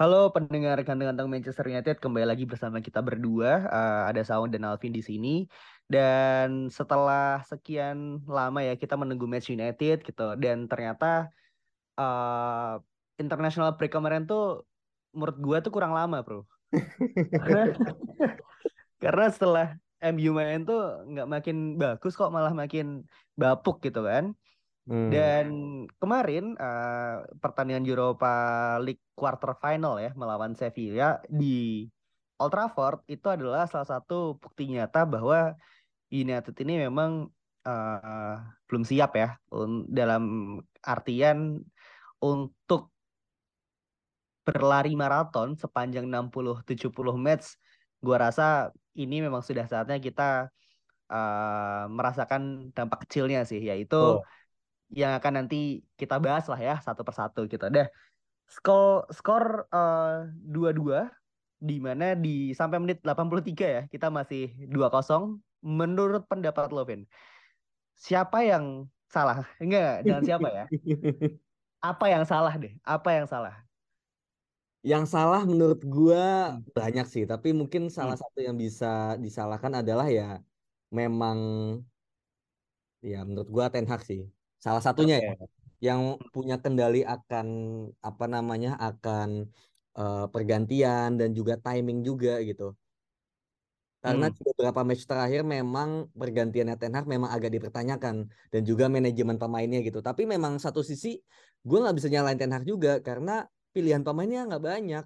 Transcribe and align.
Halo 0.00 0.32
pendengar 0.32 0.80
ganteng-ganteng 0.80 1.28
Manchester 1.28 1.68
United, 1.68 2.00
kembali 2.00 2.24
lagi 2.24 2.48
bersama 2.48 2.80
kita 2.80 3.04
berdua. 3.04 3.68
Uh, 3.68 4.02
ada 4.08 4.24
Saung 4.24 4.48
dan 4.48 4.64
Alvin 4.64 4.96
di 4.96 5.04
sini. 5.04 5.44
Dan 5.84 6.72
setelah 6.72 7.44
sekian 7.44 8.24
lama 8.24 8.64
ya 8.64 8.80
kita 8.80 8.96
menunggu 8.96 9.28
match 9.28 9.52
United 9.52 10.00
gitu, 10.00 10.40
dan 10.40 10.64
ternyata 10.72 11.28
uh, 12.00 12.80
international 13.20 13.76
break 13.76 13.92
kemarin 13.92 14.24
tuh 14.24 14.64
menurut 15.12 15.36
gua 15.36 15.60
tuh 15.60 15.68
kurang 15.68 15.92
lama, 15.92 16.24
bro. 16.24 16.48
karena, 17.36 17.76
karena 19.04 19.26
setelah 19.28 19.66
MU 20.00 20.32
main 20.32 20.64
tuh 20.64 20.80
nggak 21.12 21.28
makin 21.28 21.76
bagus 21.76 22.16
kok 22.16 22.32
malah 22.32 22.56
makin 22.56 23.04
bapuk 23.36 23.84
gitu 23.84 24.08
kan. 24.08 24.32
Hmm. 24.90 25.06
Dan 25.06 25.46
kemarin 26.02 26.58
uh, 26.58 27.22
pertandingan 27.38 27.86
Europa 27.86 28.34
League 28.82 28.98
quarter 29.14 29.54
final 29.54 30.02
ya 30.02 30.10
melawan 30.18 30.58
Sevilla 30.58 31.22
di 31.30 31.86
Old 32.42 32.50
Trafford 32.50 33.06
itu 33.06 33.22
adalah 33.30 33.70
salah 33.70 33.86
satu 33.86 34.34
bukti 34.42 34.66
nyata 34.66 35.06
bahwa 35.06 35.54
United 36.10 36.58
ini 36.66 36.90
memang 36.90 37.30
uh, 37.62 38.34
belum 38.66 38.82
siap 38.82 39.14
ya 39.14 39.38
dalam 39.86 40.58
artian 40.82 41.62
untuk 42.18 42.90
berlari 44.42 44.98
maraton 44.98 45.54
sepanjang 45.54 46.10
60-70 46.10 46.90
match 47.14 47.54
gua 48.02 48.26
rasa 48.26 48.74
ini 48.98 49.22
memang 49.22 49.46
sudah 49.46 49.70
saatnya 49.70 50.02
kita 50.02 50.50
uh, 51.14 51.86
merasakan 51.86 52.74
dampak 52.74 53.06
kecilnya 53.06 53.46
sih 53.46 53.62
yaitu 53.62 54.18
oh 54.18 54.26
yang 54.90 55.14
akan 55.18 55.44
nanti 55.44 55.86
kita 55.94 56.18
bahas 56.18 56.46
lah 56.50 56.58
ya 56.58 56.76
satu 56.82 57.06
persatu 57.06 57.46
gitu. 57.46 57.66
Deh 57.70 57.86
skor 58.50 59.06
skor 59.14 59.70
uh, 59.70 60.26
dua-dua 60.34 61.06
di 61.60 61.78
mana 61.78 62.18
di 62.18 62.50
sampai 62.50 62.82
menit 62.82 62.98
83 63.04 63.54
ya 63.54 63.82
kita 63.86 64.10
masih 64.10 64.50
2-0 64.66 65.38
menurut 65.62 66.26
pendapat 66.26 66.72
lo 66.74 66.82
Vin 66.82 67.06
siapa 67.94 68.42
yang 68.42 68.90
salah 69.06 69.46
enggak 69.60 70.02
dengan 70.02 70.24
siapa 70.24 70.48
ya 70.48 70.64
apa 71.92 72.04
yang 72.08 72.24
salah 72.24 72.56
deh 72.56 72.74
apa 72.80 73.08
yang 73.12 73.26
salah 73.28 73.54
yang 74.80 75.04
salah 75.04 75.44
menurut 75.44 75.84
gua 75.84 76.56
hmm. 76.56 76.72
banyak 76.72 77.06
sih 77.06 77.24
tapi 77.28 77.52
mungkin 77.52 77.92
salah 77.92 78.16
hmm. 78.16 78.24
satu 78.24 78.38
yang 78.40 78.56
bisa 78.56 79.20
disalahkan 79.20 79.84
adalah 79.84 80.08
ya 80.08 80.40
memang 80.88 81.38
ya 83.04 83.20
menurut 83.28 83.52
gua 83.52 83.68
Ten 83.68 83.84
Hag 83.84 84.00
sih 84.00 84.24
salah 84.60 84.84
satunya 84.84 85.16
okay. 85.18 85.34
ya 85.34 85.34
yang 85.80 86.20
punya 86.30 86.60
kendali 86.60 87.00
akan 87.00 87.46
apa 88.04 88.24
namanya 88.28 88.76
akan 88.76 89.48
uh, 89.96 90.28
pergantian 90.28 91.16
dan 91.16 91.32
juga 91.32 91.56
timing 91.56 92.04
juga 92.04 92.36
gitu 92.44 92.76
karena 94.00 94.32
hmm. 94.32 94.44
beberapa 94.52 94.80
match 94.80 95.04
terakhir 95.04 95.44
memang 95.44 96.08
pergantiannya 96.16 96.76
Ten 96.80 96.96
Hag 96.96 97.04
memang 97.04 97.32
agak 97.32 97.52
dipertanyakan 97.52 98.28
dan 98.48 98.62
juga 98.64 98.88
manajemen 98.88 99.36
pemainnya 99.36 99.80
gitu 99.84 100.00
tapi 100.00 100.24
memang 100.24 100.56
satu 100.56 100.80
sisi 100.80 101.20
gue 101.64 101.78
nggak 101.80 101.96
bisa 101.96 102.08
nyalain 102.12 102.36
Ten 102.36 102.52
Hag 102.52 102.64
juga 102.64 103.00
karena 103.00 103.44
pilihan 103.72 104.04
pemainnya 104.04 104.48
nggak 104.48 104.64
banyak 104.64 105.04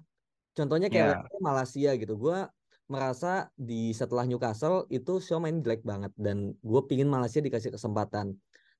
contohnya 0.55 0.87
kayak 0.87 1.27
yeah. 1.27 1.39
Malaysia 1.43 1.91
gitu 1.95 2.15
gue 2.15 2.39
merasa 2.87 3.51
di 3.55 3.91
setelah 3.91 4.23
Newcastle 4.23 4.87
itu 4.87 5.19
show 5.19 5.43
main 5.43 5.59
jelek 5.59 5.83
banget 5.83 6.11
dan 6.15 6.55
gue 6.55 6.81
pingin 6.87 7.11
Malaysia 7.11 7.43
dikasih 7.43 7.75
kesempatan 7.75 8.35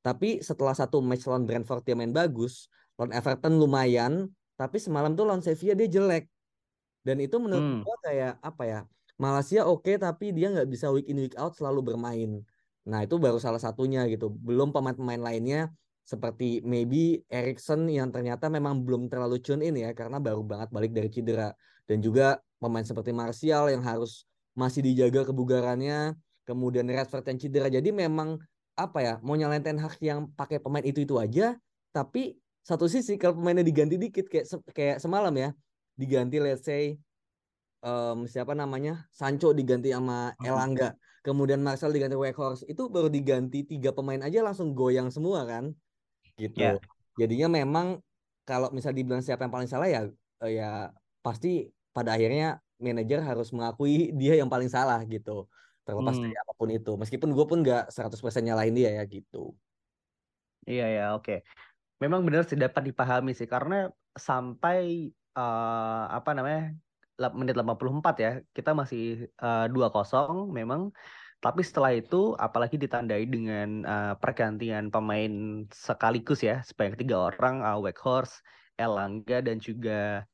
tapi 0.06 0.38
setelah 0.46 0.78
satu 0.78 1.02
match 1.02 1.26
lawan 1.26 1.50
Brentford 1.50 1.82
dia 1.82 1.98
main 1.98 2.14
bagus, 2.14 2.70
lawan 2.94 3.10
Everton 3.10 3.58
lumayan, 3.58 4.30
tapi 4.54 4.78
semalam 4.78 5.18
tuh 5.18 5.26
lawan 5.26 5.42
Sevilla 5.42 5.74
dia 5.74 5.90
jelek. 5.90 6.30
Dan 7.02 7.26
itu 7.26 7.42
menurut 7.42 7.82
hmm. 7.82 7.82
gua 7.82 7.98
kayak 8.06 8.34
apa 8.46 8.64
ya? 8.70 8.80
Malaysia 9.18 9.66
oke 9.66 9.82
okay, 9.82 9.96
tapi 9.98 10.30
dia 10.30 10.54
nggak 10.54 10.70
bisa 10.70 10.94
week 10.94 11.10
in 11.10 11.26
week 11.26 11.34
out 11.42 11.58
selalu 11.58 11.82
bermain. 11.82 12.46
Nah, 12.86 13.02
itu 13.02 13.18
baru 13.18 13.42
salah 13.42 13.58
satunya 13.58 14.06
gitu. 14.06 14.30
Belum 14.30 14.70
pemain-pemain 14.70 15.18
lainnya 15.18 15.74
seperti 16.06 16.62
maybe 16.62 17.26
Erikson 17.26 17.90
yang 17.90 18.14
ternyata 18.14 18.46
memang 18.46 18.86
belum 18.86 19.10
terlalu 19.10 19.42
tune 19.42 19.66
in 19.66 19.74
ya 19.74 19.90
karena 19.98 20.22
baru 20.22 20.46
banget 20.46 20.70
balik 20.70 20.94
dari 20.94 21.10
cedera 21.10 21.50
dan 21.90 21.98
juga 21.98 22.38
pemain 22.62 22.86
seperti 22.86 23.10
Martial 23.10 23.74
yang 23.74 23.82
harus 23.82 24.30
masih 24.54 24.86
dijaga 24.86 25.34
kebugarannya 25.34 26.14
kemudian 26.46 26.86
Rashford 26.86 27.26
yang 27.26 27.40
cedera 27.42 27.68
jadi 27.74 27.90
memang 27.90 28.38
apa 28.76 29.00
ya 29.00 29.14
mau 29.24 29.40
nyalain 29.40 29.64
Ten 29.64 29.80
Hag 29.80 29.96
yang 30.04 30.28
pakai 30.36 30.60
pemain 30.60 30.84
itu 30.84 31.08
itu 31.08 31.16
aja 31.16 31.56
tapi 31.96 32.36
satu 32.66 32.92
sisi 32.92 33.16
kalau 33.16 33.40
pemainnya 33.40 33.64
diganti 33.64 33.96
dikit 33.96 34.28
kayak 34.28 34.46
kayak 34.76 34.98
semalam 35.00 35.32
ya 35.32 35.56
diganti 35.96 36.44
let's 36.44 36.68
say 36.68 37.00
um, 37.80 38.28
siapa 38.28 38.52
namanya 38.52 39.08
Sancho 39.16 39.56
diganti 39.56 39.96
sama 39.96 40.36
Elangga 40.44 40.98
kemudian 41.24 41.64
Marcel 41.64 41.96
diganti 41.96 42.20
Weghorst 42.20 42.68
itu 42.68 42.92
baru 42.92 43.08
diganti 43.08 43.64
tiga 43.64 43.96
pemain 43.96 44.20
aja 44.20 44.44
langsung 44.44 44.76
goyang 44.76 45.08
semua 45.08 45.48
kan 45.48 45.72
gitu. 46.36 46.60
Yeah. 46.60 46.78
jadinya 47.16 47.64
memang 47.64 48.04
kalau 48.44 48.70
misal 48.76 48.92
dibilang 48.92 49.24
siapa 49.24 49.48
yang 49.48 49.54
paling 49.56 49.72
salah 49.72 49.88
ya 49.88 50.12
eh, 50.44 50.52
ya 50.60 50.92
pasti 51.24 51.72
pada 51.96 52.14
akhirnya 52.20 52.60
manajer 52.78 53.24
harus 53.24 53.56
mengakui 53.56 54.12
dia 54.14 54.36
yang 54.36 54.52
paling 54.52 54.68
salah 54.68 55.00
gitu 55.08 55.48
terlepas 55.86 56.18
hmm. 56.18 56.24
dari 56.28 56.36
apa 56.36 56.54
pun 56.58 56.70
itu 56.74 56.92
meskipun 56.98 57.30
gue 57.32 57.46
pun 57.46 57.60
nggak 57.62 57.94
100% 57.94 58.18
nyalain 58.42 58.74
dia 58.74 58.92
ya 58.98 59.04
gitu 59.06 59.54
iya 60.66 60.86
ya 60.90 61.06
oke 61.14 61.24
okay. 61.24 61.40
memang 62.02 62.26
benar 62.26 62.44
sih 62.44 62.58
dapat 62.58 62.90
dipahami 62.90 63.38
sih 63.38 63.46
karena 63.46 63.88
sampai 64.18 65.14
uh, 65.38 66.06
apa 66.10 66.34
namanya 66.34 66.74
menit 67.32 67.56
84 67.56 68.20
ya 68.20 68.32
kita 68.52 68.76
masih 68.76 69.32
uh, 69.40 69.64
eh, 69.64 69.72
2-0 69.72 70.52
memang 70.52 70.92
tapi 71.40 71.62
setelah 71.62 71.94
itu 71.94 72.34
apalagi 72.36 72.76
ditandai 72.76 73.24
dengan 73.30 73.86
uh, 73.86 74.14
pergantian 74.20 74.92
pemain 74.92 75.64
sekaligus 75.72 76.42
ya 76.44 76.60
sebanyak 76.66 77.06
tiga 77.06 77.30
orang 77.32 77.62
uh, 77.62 77.80
Weghorst, 77.80 78.42
Elangga 78.76 79.40
dan 79.46 79.62
juga 79.62 80.26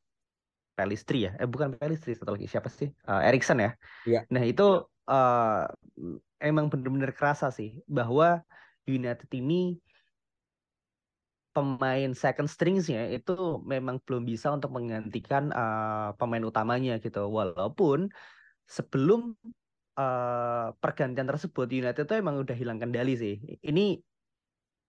Pelistri 0.74 1.30
ya 1.30 1.36
eh 1.38 1.46
bukan 1.46 1.76
Pelistri 1.78 2.16
satu 2.16 2.34
lagi 2.34 2.48
siapa 2.48 2.72
sih 2.72 2.90
uh, 3.06 3.22
Erikson 3.22 3.60
ya. 3.60 3.76
ya 4.08 4.26
nah 4.32 4.42
itu 4.42 4.88
uh, 5.12 5.68
emang 6.40 6.72
bener-bener 6.72 7.12
kerasa 7.12 7.52
sih 7.52 7.84
bahwa 7.86 8.40
United 8.88 9.28
ini 9.36 9.78
pemain 11.52 12.16
second 12.16 12.48
stringsnya 12.48 13.12
itu 13.12 13.60
memang 13.68 14.00
belum 14.08 14.24
bisa 14.24 14.56
untuk 14.56 14.72
menggantikan 14.72 15.52
uh, 15.52 16.16
pemain 16.16 16.42
utamanya 16.48 16.96
gitu. 17.04 17.28
Walaupun 17.28 18.08
sebelum 18.66 19.36
uh, 20.00 20.72
pergantian 20.80 21.28
tersebut 21.28 21.68
United 21.68 22.08
itu 22.08 22.16
emang 22.16 22.40
udah 22.40 22.56
hilang 22.56 22.80
kendali 22.80 23.20
sih. 23.20 23.36
Ini 23.60 24.00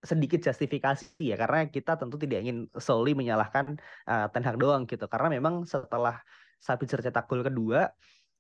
sedikit 0.02 0.42
justifikasi 0.42 1.14
ya 1.22 1.38
karena 1.38 1.70
kita 1.70 1.94
tentu 1.94 2.18
tidak 2.18 2.42
ingin 2.42 2.66
solely 2.74 3.14
menyalahkan 3.14 3.78
uh, 4.06 4.26
Ten 4.30 4.46
Hag 4.46 4.58
doang 4.62 4.86
gitu. 4.86 5.10
Karena 5.10 5.34
memang 5.34 5.66
setelah 5.66 6.22
Sabitzer 6.62 7.02
cetak 7.02 7.26
gol 7.26 7.42
kedua 7.42 7.90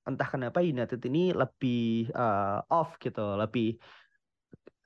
entah 0.08 0.28
kenapa 0.28 0.58
United 0.62 0.98
ini 1.06 1.30
lebih 1.30 2.10
uh, 2.14 2.62
off 2.70 2.98
gitu, 2.98 3.38
lebih 3.38 3.78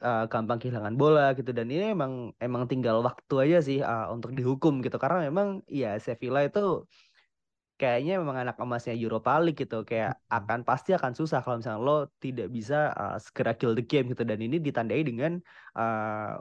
uh, 0.05 0.25
gampang 0.29 0.61
kehilangan 0.61 0.95
bola 0.97 1.33
gitu. 1.39 1.51
Dan 1.57 1.73
ini 1.73 1.97
emang 1.97 2.33
emang 2.37 2.69
tinggal 2.69 3.01
waktu 3.01 3.35
aja 3.49 3.59
sih 3.65 3.79
uh, 3.81 4.13
untuk 4.13 4.37
dihukum 4.37 4.85
gitu. 4.85 4.97
Karena 5.01 5.25
memang 5.29 5.65
ya 5.69 5.97
Sevilla 5.97 6.45
itu 6.45 6.85
kayaknya 7.77 8.17
memang 8.17 8.37
anak 8.41 8.57
emasnya 8.61 8.97
Europa 8.97 9.37
League 9.41 9.61
gitu. 9.61 9.85
Kayak 9.89 10.21
hmm. 10.21 10.37
akan 10.39 10.61
pasti 10.69 10.91
akan 10.93 11.13
susah 11.17 11.41
kalau 11.45 11.61
misalnya 11.61 11.81
lo 11.81 11.97
tidak 12.21 12.49
bisa 12.53 12.93
uh, 12.93 13.17
segera 13.21 13.53
kill 13.57 13.73
the 13.73 13.85
game 13.85 14.13
gitu. 14.13 14.25
Dan 14.25 14.41
ini 14.45 14.61
ditandai 14.61 15.01
dengan 15.01 15.41
uh, 15.77 16.37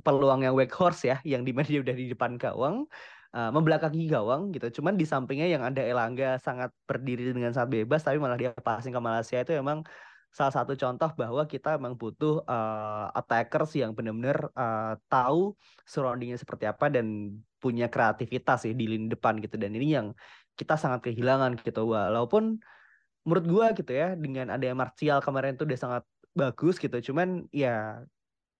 peluang 0.00 0.40
yang 0.40 0.56
Weghorst 0.56 1.04
ya 1.04 1.20
yang 1.28 1.44
di 1.44 1.52
mana 1.52 1.68
dia 1.68 1.84
udah 1.84 1.96
di 1.96 2.08
depan 2.08 2.40
gawang 2.40 2.88
uh, 3.32 3.50
membelakangi 3.50 4.06
gawang 4.08 4.52
gitu. 4.52 4.80
Cuman 4.80 4.94
di 4.96 5.08
sampingnya 5.08 5.48
yang 5.48 5.62
ada 5.64 5.80
Elangga 5.80 6.38
sangat 6.38 6.70
berdiri 6.84 7.32
dengan 7.32 7.52
sangat 7.52 7.82
bebas 7.82 8.04
tapi 8.04 8.20
malah 8.20 8.38
dia 8.38 8.52
passing 8.52 8.92
ke 8.92 9.00
Malaysia 9.00 9.40
itu 9.40 9.52
emang 9.56 9.82
salah 10.32 10.52
satu 10.52 10.72
contoh 10.72 11.12
bahwa 11.12 11.44
kita 11.44 11.76
memang 11.76 11.92
butuh 11.92 12.40
uh, 12.48 13.12
attackers 13.12 13.76
yang 13.76 13.92
benar-benar 13.92 14.48
uh, 14.56 14.96
tahu 15.12 15.52
surroundingnya 15.84 16.40
seperti 16.40 16.64
apa 16.64 16.88
dan 16.88 17.36
punya 17.60 17.92
kreativitas 17.92 18.64
sih 18.64 18.72
di 18.72 18.88
lini 18.88 19.12
depan 19.12 19.36
gitu. 19.44 19.60
Dan 19.60 19.76
ini 19.76 19.92
yang 19.92 20.16
kita 20.56 20.80
sangat 20.80 21.04
kehilangan 21.04 21.60
gitu. 21.60 21.84
Walaupun 21.92 22.56
menurut 23.28 23.44
gua 23.44 23.66
gitu 23.76 23.92
ya 23.92 24.16
dengan 24.16 24.50
adanya 24.50 24.74
Martial 24.74 25.20
kemarin 25.20 25.54
itu 25.54 25.68
udah 25.68 25.80
sangat 25.80 26.02
bagus 26.32 26.80
gitu. 26.80 27.12
Cuman 27.12 27.44
ya 27.52 28.00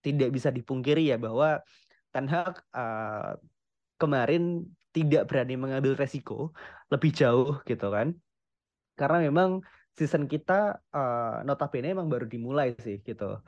tidak 0.04 0.28
bisa 0.34 0.52
dipungkiri 0.52 1.08
ya 1.08 1.16
bahwa 1.16 1.64
Ten 2.12 2.28
Hag 2.28 2.60
uh, 2.76 3.40
kemarin 4.02 4.66
tidak 4.90 5.30
berani 5.30 5.54
mengambil 5.54 5.94
resiko 5.94 6.50
lebih 6.90 7.14
jauh 7.14 7.62
gitu 7.62 7.86
kan 7.94 8.18
karena 8.98 9.18
memang 9.24 9.62
season 9.96 10.24
kita 10.28 10.80
uh, 10.92 11.44
notabene 11.44 11.92
emang 11.92 12.08
baru 12.08 12.24
dimulai 12.28 12.76
sih 12.80 13.00
gitu. 13.04 13.40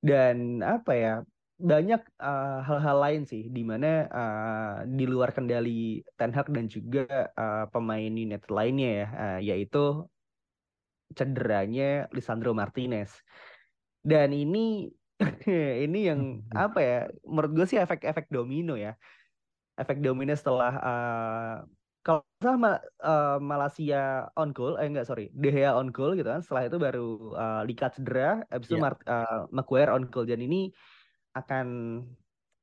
Dan 0.00 0.64
apa 0.64 0.92
ya 0.96 1.14
banyak 1.60 2.00
uh, 2.16 2.64
hal-hal 2.64 2.96
lain 3.04 3.22
sih 3.28 3.52
di 3.52 3.60
mana 3.60 4.08
uh, 4.08 4.74
di 4.88 5.04
luar 5.04 5.36
kendali 5.36 6.00
Ten 6.16 6.32
Hag 6.32 6.48
dan 6.48 6.72
juga 6.72 7.28
uh, 7.36 7.68
pemain 7.68 8.08
United 8.08 8.48
lainnya 8.48 8.90
ya 9.04 9.06
uh, 9.12 9.38
yaitu 9.44 10.08
cederanya 11.12 12.08
Lisandro 12.16 12.56
Martinez. 12.56 13.12
Dan 14.00 14.32
ini 14.32 14.88
ini 15.84 16.00
yang 16.08 16.40
hmm. 16.40 16.56
apa 16.56 16.78
ya 16.80 16.98
menurut 17.28 17.52
gue 17.52 17.66
sih 17.68 17.76
efek-efek 17.76 18.32
domino 18.32 18.72
ya. 18.80 18.96
Efek 19.80 20.04
domino 20.04 20.36
setelah 20.36 20.72
uh, 20.76 21.56
kalau 22.00 22.24
sama 22.40 22.80
uh, 23.04 23.36
Malaysia 23.40 24.32
on 24.32 24.56
goal, 24.56 24.80
eh 24.80 24.88
enggak 24.88 25.04
sorry, 25.04 25.28
De 25.36 25.52
Gea 25.52 25.76
on 25.76 25.92
goal 25.92 26.16
gitu 26.16 26.32
kan. 26.32 26.40
Setelah 26.40 26.68
itu 26.68 26.76
baru 26.80 27.36
uh, 27.36 27.62
Lika 27.68 27.92
cedera, 27.92 28.40
habis 28.48 28.72
itu 28.72 28.80
yeah. 28.80 28.96
uh, 29.04 29.44
Maguire 29.52 29.92
on 29.92 30.08
goal. 30.08 30.24
Dan 30.24 30.40
ini 30.40 30.72
akan 31.36 32.00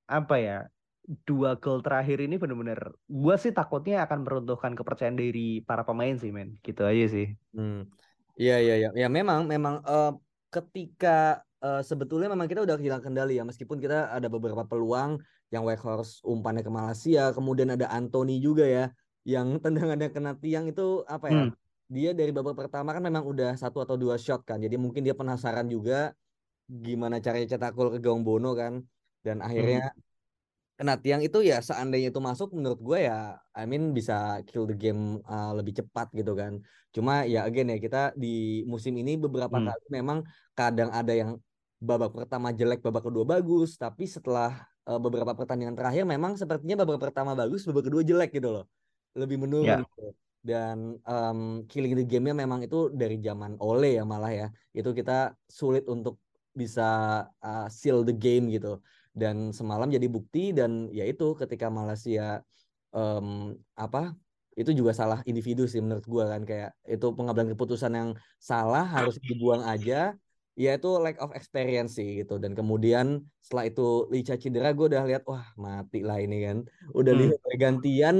apa 0.09 0.35
ya? 0.41 0.59
Dua 1.07 1.55
gol 1.55 1.79
terakhir 1.79 2.19
ini 2.19 2.35
benar-benar 2.35 2.91
gue 3.07 3.35
sih 3.39 3.55
takutnya 3.55 4.03
akan 4.03 4.27
meruntuhkan 4.27 4.75
kepercayaan 4.75 5.15
dari 5.15 5.63
para 5.63 5.87
pemain 5.87 6.17
sih, 6.19 6.33
men. 6.33 6.57
Gitu 6.59 6.83
aja 6.83 7.05
sih. 7.07 7.31
Hmm. 7.53 7.87
Iya 8.35 8.57
iya 8.59 8.75
iya. 8.75 8.89
Ya 8.91 9.07
memang 9.07 9.47
memang 9.47 9.85
uh, 9.87 10.17
ketika 10.51 11.45
uh, 11.61 11.79
sebetulnya 11.85 12.27
memang 12.27 12.49
kita 12.49 12.65
udah 12.65 12.75
kehilangan 12.75 13.05
kendali 13.07 13.39
ya 13.39 13.45
meskipun 13.45 13.79
kita 13.79 14.11
ada 14.11 14.27
beberapa 14.27 14.67
peluang 14.67 15.21
yang 15.53 15.63
Weghorst 15.63 16.23
umpannya 16.27 16.63
ke 16.63 16.71
Malaysia, 16.71 17.31
kemudian 17.31 17.71
ada 17.71 17.87
Anthony 17.87 18.43
juga 18.43 18.67
ya 18.67 18.91
yang 19.27 19.59
tendangannya 19.59 20.11
kena 20.11 20.35
tiang 20.39 20.71
itu 20.71 21.03
apa 21.07 21.25
ya? 21.27 21.41
Hmm. 21.47 21.51
Dia 21.87 22.11
dari 22.11 22.35
babak 22.35 22.55
pertama 22.55 22.91
kan 22.91 23.03
memang 23.03 23.23
udah 23.23 23.55
satu 23.55 23.79
atau 23.83 23.95
dua 23.95 24.19
shot 24.19 24.43
kan. 24.43 24.59
Jadi 24.59 24.75
mungkin 24.75 25.07
dia 25.07 25.15
penasaran 25.15 25.67
juga 25.71 26.11
gimana 26.67 27.23
caranya 27.23 27.55
cetak 27.55 27.71
gol 27.75 27.95
ke 27.95 27.99
gawang 28.03 28.27
Bono 28.27 28.51
kan. 28.55 28.83
Dan 29.23 29.39
akhirnya 29.39 29.91
hmm. 29.91 30.03
kena 30.79 30.95
tiang 30.99 31.21
itu 31.23 31.39
ya 31.43 31.63
seandainya 31.63 32.11
itu 32.11 32.19
masuk 32.19 32.51
menurut 32.55 32.79
gue 32.79 33.07
ya 33.07 33.39
I 33.55 33.63
mean 33.63 33.95
bisa 33.95 34.43
kill 34.47 34.67
the 34.67 34.75
game 34.75 35.23
uh, 35.27 35.55
lebih 35.55 35.79
cepat 35.79 36.11
gitu 36.11 36.35
kan. 36.35 36.59
Cuma 36.91 37.23
ya 37.23 37.47
again 37.47 37.71
ya 37.71 37.79
kita 37.79 38.11
di 38.19 38.67
musim 38.67 38.95
ini 38.99 39.15
beberapa 39.15 39.55
hmm. 39.55 39.67
kali 39.67 39.85
memang 39.91 40.27
kadang 40.55 40.91
ada 40.91 41.15
yang 41.15 41.39
babak 41.77 42.09
pertama 42.09 42.49
jelek, 42.51 42.81
babak 42.81 43.05
kedua 43.05 43.23
bagus, 43.23 43.77
tapi 43.77 44.09
setelah 44.09 44.65
uh, 44.87 44.99
beberapa 44.99 45.35
pertandingan 45.35 45.75
terakhir 45.75 46.07
memang 46.07 46.39
sepertinya 46.39 46.81
babak 46.81 47.11
pertama 47.11 47.35
bagus, 47.35 47.67
babak 47.67 47.91
kedua 47.91 48.01
jelek 48.07 48.31
gitu 48.39 48.49
loh 48.55 48.65
lebih 49.17 49.37
menurun 49.41 49.67
yeah. 49.67 49.81
gitu. 49.83 50.13
Dan 50.47 50.95
um, 51.03 51.67
killing 51.67 51.97
the 51.97 52.05
game-nya 52.07 52.31
memang 52.31 52.63
itu 52.63 52.87
dari 52.93 53.19
zaman 53.19 53.59
Ole 53.59 53.99
ya 53.99 54.07
malah 54.07 54.31
ya. 54.31 54.47
Itu 54.71 54.95
kita 54.95 55.35
sulit 55.49 55.83
untuk 55.91 56.21
bisa 56.55 57.21
uh, 57.43 57.67
seal 57.67 58.07
the 58.07 58.15
game 58.15 58.47
gitu. 58.53 58.79
Dan 59.11 59.51
semalam 59.51 59.89
jadi 59.89 60.07
bukti 60.07 60.53
dan 60.53 60.87
ya 60.93 61.03
itu 61.03 61.35
ketika 61.35 61.67
Malaysia 61.67 62.45
um, 62.93 63.57
apa 63.75 64.13
itu 64.57 64.73
juga 64.73 64.89
salah 64.93 65.21
individu 65.29 65.69
sih 65.69 65.81
menurut 65.81 66.05
gua 66.09 66.33
kan 66.33 66.41
kayak 66.41 66.73
itu 66.89 67.05
pengambilan 67.13 67.53
keputusan 67.53 67.93
yang 67.93 68.09
salah 68.41 68.85
harus 68.85 69.21
dibuang 69.21 69.61
aja 69.61 70.17
ya 70.57 70.73
itu 70.73 70.89
lack 70.97 71.21
of 71.21 71.31
experience 71.37 71.95
sih 72.01 72.25
gitu. 72.25 72.41
Dan 72.41 72.57
kemudian 72.57 73.21
setelah 73.45 73.69
itu 73.69 74.09
Licha 74.09 74.35
cedera 74.35 74.73
gue 74.73 74.89
udah 74.89 75.05
lihat 75.05 75.23
wah 75.29 75.45
mati 75.55 76.01
lah 76.01 76.17
ini 76.17 76.43
kan. 76.43 76.57
Udah 76.97 77.13
hmm. 77.13 77.21
lihat 77.21 77.39
pergantian 77.45 78.15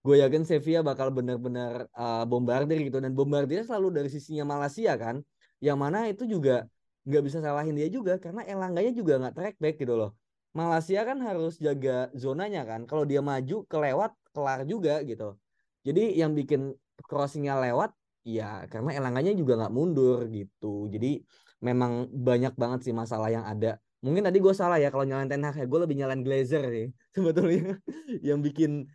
gue 0.00 0.16
yakin 0.16 0.46
Sevilla 0.46 0.80
bakal 0.86 1.10
benar-benar 1.10 1.90
uh, 1.98 2.22
bombardir 2.24 2.78
gitu. 2.86 3.02
Dan 3.02 3.12
bombardir 3.18 3.66
selalu 3.66 4.00
dari 4.00 4.08
sisinya 4.08 4.46
Malaysia 4.46 4.94
kan. 4.94 5.20
Yang 5.58 5.78
mana 5.82 6.06
itu 6.06 6.24
juga 6.24 6.64
nggak 7.04 7.22
bisa 7.26 7.38
salahin 7.42 7.74
dia 7.74 7.90
juga 7.90 8.16
karena 8.22 8.46
Elangganya 8.46 8.92
juga 8.94 9.18
nggak 9.18 9.34
track 9.34 9.56
back 9.58 9.76
gitu 9.82 9.98
loh. 9.98 10.14
Malaysia 10.54 11.02
kan 11.02 11.18
harus 11.18 11.58
jaga 11.58 12.06
zonanya 12.14 12.62
kan. 12.62 12.86
Kalau 12.86 13.02
dia 13.02 13.18
maju 13.18 13.66
kelewat 13.66 14.14
kelar 14.30 14.62
juga 14.62 15.02
gitu. 15.02 15.34
Jadi 15.82 16.14
yang 16.14 16.38
bikin 16.38 16.70
crossingnya 17.02 17.58
lewat 17.58 17.90
ya 18.22 18.68
karena 18.70 18.94
Elangganya 18.94 19.34
juga 19.34 19.58
nggak 19.58 19.74
mundur 19.74 20.30
gitu. 20.30 20.86
Jadi 20.86 21.22
memang 21.60 22.08
banyak 22.10 22.56
banget 22.56 22.88
sih 22.88 22.94
masalah 22.96 23.28
yang 23.28 23.44
ada. 23.44 23.76
Mungkin 24.00 24.24
tadi 24.24 24.40
gue 24.40 24.54
salah 24.56 24.80
ya 24.80 24.88
kalau 24.88 25.04
nyalain 25.04 25.28
Ten 25.28 25.44
Hag 25.44 25.60
ya 25.60 25.68
gue 25.68 25.80
lebih 25.84 25.96
nyalain 26.00 26.24
Glazer 26.24 26.64
sih. 26.72 26.88
Sebetulnya 27.16 27.76
yang 28.24 28.40
bikin 28.40 28.88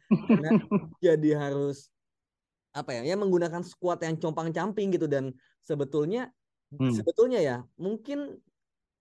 jadi 1.05 1.29
harus 1.37 1.93
apa 2.75 2.91
ya 2.91 3.07
ya 3.07 3.15
menggunakan 3.15 3.63
squad 3.63 4.01
yang 4.01 4.17
compang 4.17 4.49
camping 4.49 4.89
gitu. 4.89 5.05
Dan 5.05 5.31
sebetulnya 5.61 6.33
hmm. 6.73 6.91
sebetulnya 6.91 7.39
ya 7.39 7.57
mungkin 7.77 8.41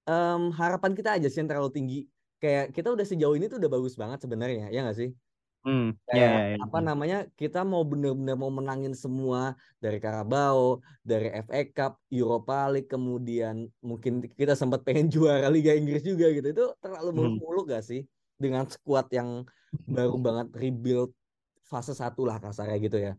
um, 0.05 0.53
harapan 0.53 0.93
kita 0.93 1.17
aja 1.17 1.27
sih 1.33 1.41
yang 1.41 1.49
terlalu 1.49 1.73
tinggi. 1.73 2.01
Kayak 2.39 2.77
kita 2.77 2.93
udah 2.93 3.07
sejauh 3.09 3.35
ini 3.41 3.49
tuh 3.49 3.57
udah 3.57 3.73
bagus 3.73 3.97
banget 3.97 4.21
sebenarnya 4.21 4.69
ya 4.69 4.85
nggak 4.85 4.99
sih 5.01 5.17
Hmm, 5.65 5.97
kayak 6.05 6.21
yeah, 6.21 6.33
yeah, 6.37 6.49
yeah. 6.61 6.65
apa 6.69 6.79
namanya 6.85 7.19
kita 7.41 7.65
mau 7.65 7.81
bener-bener 7.89 8.37
mau 8.37 8.53
menangin 8.53 8.93
semua 8.93 9.57
dari 9.81 9.97
Carabao, 9.97 10.85
dari 11.01 11.33
FA 11.41 11.65
Cup, 11.73 11.93
Europa 12.13 12.69
League, 12.69 12.93
kemudian 12.93 13.73
mungkin 13.81 14.21
kita 14.37 14.53
sempat 14.53 14.85
pengen 14.85 15.09
juara 15.15 15.49
Liga 15.49 15.73
Inggris 15.73 16.05
juga 16.05 16.29
gitu. 16.29 16.53
Itu 16.53 16.65
terlalu 16.85 17.09
hmm. 17.09 17.17
muluk-muluk 17.17 17.65
gak 17.73 17.81
sih 17.81 18.05
dengan 18.37 18.69
skuad 18.69 19.09
yang 19.09 19.49
baru 19.89 20.21
banget 20.21 20.53
rebuild 20.53 21.17
fase 21.65 21.97
satu 21.97 22.29
lah 22.29 22.37
kasarnya 22.37 22.77
gitu 22.85 22.99
ya. 23.01 23.13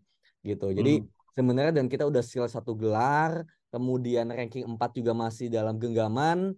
Gitu. 0.45 0.69
Jadi 0.69 1.01
hmm. 1.01 1.33
sebenarnya 1.33 1.73
dan 1.81 1.89
kita 1.89 2.05
udah 2.05 2.21
skill 2.21 2.45
satu 2.45 2.77
gelar, 2.77 3.41
kemudian 3.73 4.29
ranking 4.29 4.69
4 4.69 4.77
juga 4.93 5.17
masih 5.17 5.49
dalam 5.49 5.81
genggaman, 5.81 6.53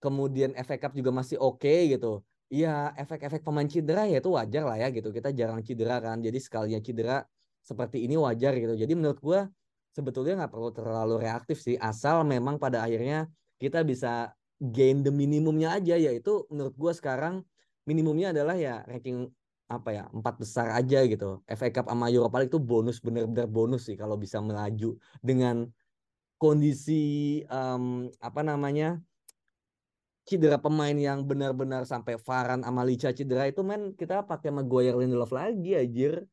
kemudian 0.00 0.56
FA 0.64 0.80
Cup 0.80 0.96
juga 0.96 1.12
masih 1.12 1.36
oke 1.36 1.60
okay, 1.60 1.92
gitu 1.92 2.24
Iya, 2.54 2.94
efek-efek 3.02 3.42
pemain 3.42 3.66
cedera 3.66 4.06
ya 4.06 4.22
itu 4.22 4.30
wajar 4.30 4.62
lah 4.62 4.78
ya 4.78 4.88
gitu. 4.94 5.10
Kita 5.10 5.34
jarang 5.34 5.60
cedera 5.66 5.98
kan. 5.98 6.22
Jadi 6.22 6.38
sekalinya 6.38 6.78
cedera 6.78 7.26
seperti 7.68 8.06
ini 8.06 8.14
wajar 8.14 8.54
gitu. 8.62 8.74
Jadi 8.78 8.92
menurut 8.94 9.18
gue 9.18 9.40
sebetulnya 9.90 10.32
nggak 10.44 10.52
perlu 10.54 10.70
terlalu 10.70 11.14
reaktif 11.26 11.58
sih. 11.58 11.74
Asal 11.90 12.22
memang 12.22 12.62
pada 12.62 12.86
akhirnya 12.86 13.26
kita 13.58 13.82
bisa 13.82 14.30
gain 14.62 15.02
the 15.02 15.10
minimumnya 15.10 15.74
aja. 15.82 15.98
Yaitu 15.98 16.46
menurut 16.46 16.74
gue 16.78 16.92
sekarang 16.94 17.42
minimumnya 17.90 18.30
adalah 18.30 18.54
ya 18.54 18.86
ranking 18.86 19.26
apa 19.66 19.90
ya 19.90 20.04
empat 20.14 20.34
besar 20.38 20.70
aja 20.78 21.02
gitu. 21.10 21.42
FA 21.50 21.68
Cup 21.74 21.90
sama 21.90 22.06
Europa 22.06 22.38
League 22.38 22.54
itu 22.54 22.62
bonus 22.62 23.02
bener-bener 23.02 23.50
bonus 23.50 23.90
sih 23.90 23.98
kalau 23.98 24.14
bisa 24.14 24.38
melaju 24.38 24.94
dengan 25.18 25.66
kondisi 26.38 27.42
um, 27.50 28.06
apa 28.22 28.46
namanya 28.46 29.02
cedera 30.24 30.56
pemain 30.56 30.96
yang 30.96 31.22
benar-benar 31.28 31.84
sampai 31.84 32.16
Varan 32.16 32.64
sama 32.64 32.82
Licha 32.82 33.12
cedera 33.12 33.44
itu 33.44 33.60
men 33.60 33.92
kita 33.92 34.24
pakai 34.24 34.48
Maguire 34.48 34.96
Lindelof 34.96 35.30
lagi 35.32 35.76
anjir. 35.76 36.24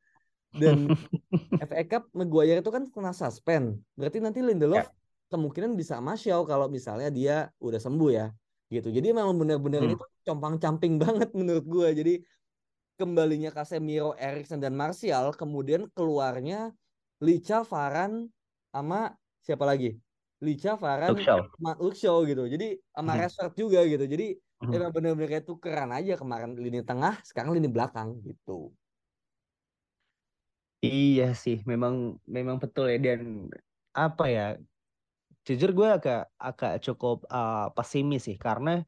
Dan 0.52 0.92
FA 1.68 1.84
Cup 1.88 2.12
Maguire 2.12 2.60
itu 2.60 2.72
kan 2.72 2.88
kena 2.92 3.12
suspend. 3.16 3.80
Berarti 3.96 4.20
nanti 4.24 4.40
Lindelof 4.44 4.88
ya. 4.88 4.92
kemungkinan 5.32 5.76
bisa 5.76 6.00
Martial 6.04 6.44
kalau 6.44 6.68
misalnya 6.68 7.08
dia 7.12 7.48
udah 7.60 7.80
sembuh 7.80 8.12
ya. 8.12 8.28
Gitu. 8.72 8.88
Jadi 8.88 9.12
memang 9.12 9.36
benar-benar 9.36 9.84
hmm. 9.84 9.96
itu 10.00 10.06
compang-camping 10.24 10.96
banget 11.00 11.30
menurut 11.36 11.66
gue. 11.68 11.88
Jadi 11.92 12.14
kembalinya 12.96 13.52
Casemiro, 13.52 14.16
Erikson 14.16 14.64
dan 14.64 14.76
Martial, 14.76 15.36
kemudian 15.36 15.88
keluarnya 15.92 16.72
Licha, 17.20 17.68
Varan 17.68 18.32
sama 18.72 19.12
siapa 19.44 19.68
lagi? 19.68 20.00
Licha, 20.42 20.74
Farhan, 20.74 21.14
Luxo 21.78 22.26
gitu. 22.26 22.44
Jadi 22.50 22.82
sama 22.90 23.14
hmm. 23.14 23.20
Rashford 23.22 23.54
juga 23.54 23.80
gitu. 23.86 24.06
Jadi 24.10 24.34
hmm. 24.36 24.74
emang 24.74 24.92
bener-bener 24.92 25.30
kayak 25.30 25.46
tukeran 25.46 25.94
aja 25.94 26.18
kemarin 26.18 26.58
lini 26.58 26.82
tengah, 26.82 27.22
sekarang 27.22 27.54
lini 27.54 27.70
belakang 27.70 28.18
gitu. 28.26 28.74
Iya 30.82 31.38
sih, 31.38 31.62
memang 31.70 32.18
memang 32.26 32.58
betul 32.58 32.90
ya 32.90 32.98
dan 32.98 33.54
apa 33.94 34.26
ya? 34.26 34.48
Jujur 35.46 35.78
gue 35.78 35.90
agak 35.90 36.34
agak 36.42 36.82
cukup 36.82 37.22
uh, 37.30 37.70
pesimis 37.78 38.26
sih 38.26 38.38
karena 38.38 38.82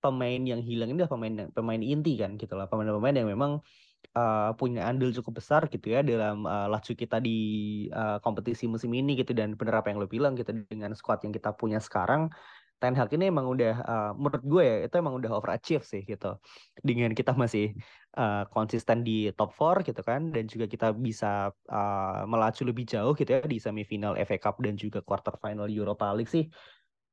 pemain 0.00 0.40
yang 0.40 0.64
hilang 0.64 0.92
ini 0.92 1.04
adalah 1.04 1.12
pemain 1.12 1.34
pemain 1.52 1.82
inti 1.84 2.16
kan 2.16 2.40
gitu 2.40 2.56
lah, 2.56 2.68
pemain-pemain 2.72 3.16
yang 3.20 3.28
memang 3.28 3.60
uh, 4.16 4.56
punya 4.56 4.88
andil 4.88 5.12
cukup 5.12 5.44
besar 5.44 5.68
gitu 5.68 5.92
ya 5.92 6.00
dalam 6.00 6.48
uh, 6.48 6.66
laju 6.72 6.92
kita 6.96 7.20
di 7.20 7.38
uh, 7.92 8.16
kompetisi 8.24 8.64
musim 8.64 8.90
ini 8.96 9.20
gitu. 9.20 9.36
Dan 9.36 9.54
bener 9.54 9.76
apa 9.78 9.92
yang 9.92 10.00
lo 10.00 10.08
bilang 10.08 10.32
gitu 10.34 10.56
dengan 10.66 10.96
squad 10.96 11.20
yang 11.22 11.36
kita 11.36 11.52
punya 11.52 11.78
sekarang 11.78 12.32
Ten 12.76 12.92
Hag 12.92 13.08
ini 13.16 13.32
emang 13.32 13.48
udah 13.48 13.74
uh, 13.88 14.12
menurut 14.12 14.44
gue 14.44 14.64
ya 14.64 14.76
itu 14.84 14.94
emang 15.00 15.16
udah 15.16 15.32
overachieve 15.32 15.84
sih 15.84 16.04
gitu. 16.04 16.36
Dengan 16.84 17.16
kita 17.16 17.32
masih 17.32 17.72
uh, 18.20 18.44
konsisten 18.52 19.00
di 19.00 19.32
top 19.32 19.56
4 19.56 19.80
gitu 19.88 20.00
kan 20.04 20.28
dan 20.28 20.44
juga 20.44 20.68
kita 20.68 20.92
bisa 20.92 21.52
uh, 21.72 22.22
melaju 22.28 22.62
lebih 22.68 22.84
jauh 22.84 23.16
gitu 23.16 23.32
ya 23.32 23.40
di 23.44 23.56
semifinal 23.56 24.12
FA 24.28 24.36
Cup 24.36 24.60
dan 24.60 24.76
juga 24.76 25.00
quarter 25.00 25.40
final 25.40 25.72
Europa 25.72 26.12
League 26.12 26.28
sih 26.28 26.52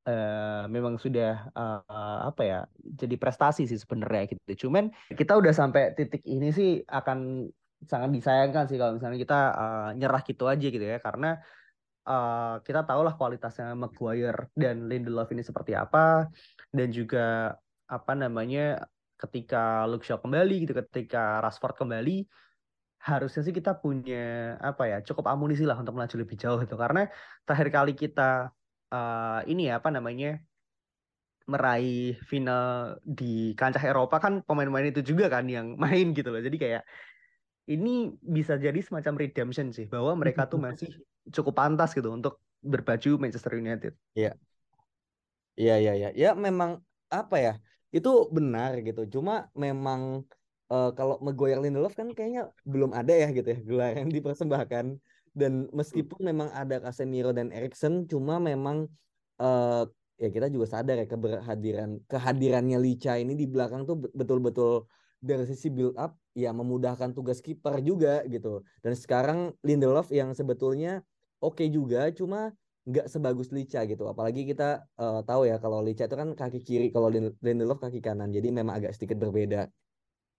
uh, 0.08 0.64
memang 0.68 1.00
sudah 1.00 1.50
uh, 1.56 2.20
apa 2.28 2.42
ya 2.44 2.60
jadi 2.80 3.16
prestasi 3.16 3.68
sih 3.68 3.80
sebenarnya 3.80 4.36
gitu. 4.36 4.68
Cuman 4.68 4.92
kita 5.12 5.36
udah 5.40 5.54
sampai 5.56 5.96
titik 5.96 6.24
ini 6.28 6.52
sih 6.52 6.84
akan 6.84 7.50
sangat 7.84 8.10
disayangkan 8.16 8.66
sih 8.72 8.80
kalau 8.80 8.96
misalnya 8.96 9.20
kita 9.20 9.40
uh, 9.52 9.90
nyerah 9.96 10.22
gitu 10.24 10.48
aja 10.48 10.68
gitu 10.68 10.86
ya. 10.86 10.98
Karena 11.00 11.40
uh, 12.08 12.60
kita 12.64 12.84
tahu 12.88 13.02
lah 13.04 13.16
kualitasnya 13.16 13.76
Maguire 13.76 14.52
dan 14.56 14.88
Lindelof 14.88 15.32
ini 15.32 15.44
seperti 15.44 15.76
apa. 15.76 16.28
Dan 16.72 16.92
juga 16.92 17.56
apa 17.88 18.14
namanya 18.18 18.88
ketika 19.20 19.88
Luke 19.88 20.04
Shaw 20.04 20.20
kembali 20.20 20.68
gitu 20.68 20.74
ketika 20.76 21.40
Rashford 21.40 21.80
kembali 21.80 22.28
harusnya 23.04 23.44
sih 23.44 23.52
kita 23.52 23.76
punya 23.80 24.56
apa 24.64 24.88
ya 24.88 24.98
cukup 25.04 25.28
amunisi 25.28 25.68
lah 25.68 25.76
untuk 25.76 25.96
melaju 25.96 26.16
lebih 26.24 26.40
jauh 26.40 26.60
itu 26.64 26.76
karena 26.80 27.12
terakhir 27.44 27.70
kali 27.72 27.94
kita 27.96 28.52
uh, 28.94 29.42
ini 29.50 29.74
ya 29.74 29.82
apa 29.82 29.90
namanya 29.90 30.38
meraih 31.44 32.16
final 32.24 32.96
di 33.04 33.52
kancah 33.60 33.84
Eropa 33.84 34.22
kan 34.22 34.46
pemain-pemain 34.46 34.94
itu 34.94 35.02
juga 35.04 35.28
kan 35.28 35.50
yang 35.50 35.76
main 35.84 36.14
gitu 36.14 36.30
loh 36.30 36.40
jadi 36.40 36.58
kayak 36.62 36.84
ini 37.68 38.12
bisa 38.20 38.60
jadi 38.60 38.76
semacam 38.84 39.24
redemption 39.24 39.72
sih 39.72 39.88
bahwa 39.88 40.14
mereka 40.16 40.48
tuh 40.48 40.60
masih 40.66 40.92
cukup 41.32 41.56
pantas 41.56 41.96
gitu 41.96 42.12
untuk 42.12 42.40
berbaju 42.64 43.20
Manchester 43.20 43.60
United. 43.60 43.94
Iya. 44.16 44.36
Iya 45.54 45.76
iya 45.80 45.94
iya. 45.96 46.10
Ya 46.16 46.30
memang 46.36 46.84
apa 47.12 47.38
ya? 47.40 47.54
Itu 47.94 48.28
benar 48.32 48.80
gitu. 48.84 49.08
Cuma 49.08 49.48
memang 49.56 50.28
uh, 50.72 50.92
kalau 50.96 51.20
Maguire 51.24 51.60
Lindelof 51.62 51.96
kan 51.96 52.12
kayaknya 52.12 52.52
belum 52.68 52.92
ada 52.92 53.14
ya 53.14 53.32
gitu 53.32 53.48
ya 53.48 53.60
gelar 53.64 53.94
yang 53.96 54.10
dipersembahkan 54.12 55.00
dan 55.34 55.68
meskipun 55.74 56.30
memang 56.30 56.50
ada 56.54 56.78
Casemiro 56.80 57.34
dan 57.34 57.50
Erikson 57.50 58.06
cuma 58.06 58.38
memang 58.38 58.86
uh, 59.42 59.84
ya 60.22 60.30
kita 60.30 60.48
juga 60.48 60.70
sadar 60.70 61.02
ya 61.02 61.08
kehadiran 61.10 61.98
kehadirannya 62.06 62.78
Licha 62.78 63.18
ini 63.18 63.34
di 63.34 63.50
belakang 63.50 63.90
tuh 63.90 63.98
betul-betul 64.14 64.86
dari 65.24 65.48
sisi 65.48 65.72
build 65.72 65.96
up 65.96 66.14
ya 66.36 66.52
memudahkan 66.52 67.16
tugas 67.16 67.40
kiper 67.40 67.80
juga 67.80 68.22
gitu. 68.28 68.62
Dan 68.84 68.94
sekarang 68.94 69.56
Lindelof 69.64 70.12
yang 70.12 70.36
sebetulnya 70.36 71.00
oke 71.40 71.64
okay 71.64 71.68
juga 71.72 72.12
cuma 72.12 72.52
nggak 72.84 73.08
sebagus 73.08 73.50
Licha 73.56 73.88
gitu. 73.88 74.04
Apalagi 74.12 74.44
kita 74.44 74.84
uh, 75.00 75.24
tahu 75.24 75.48
ya 75.48 75.58
kalau 75.64 75.80
Licha 75.80 76.06
itu 76.06 76.20
kan 76.20 76.36
kaki 76.36 76.60
kiri, 76.60 76.88
kalau 76.92 77.08
Lindelof 77.40 77.80
kaki 77.80 78.04
kanan. 78.04 78.36
Jadi 78.36 78.52
memang 78.52 78.84
agak 78.84 78.92
sedikit 79.00 79.16
berbeda. 79.24 79.72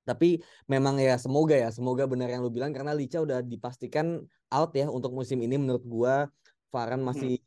Tapi 0.04 0.40
memang 0.68 1.00
ya 1.00 1.16
semoga 1.16 1.56
ya, 1.56 1.73
semoga 1.73 2.04
benar 2.04 2.28
yang 2.28 2.44
lu 2.44 2.52
bilang 2.52 2.76
karena 2.76 2.92
Licha 2.92 3.25
udah 3.25 3.40
dipastikan 3.40 4.20
out 4.52 4.70
ya 4.76 4.87
untuk 4.92 5.16
musim 5.16 5.40
ini 5.40 5.56
menurut 5.56 5.84
gua. 5.84 6.28
Varan 6.68 7.00
masih 7.00 7.40
hmm. 7.40 7.46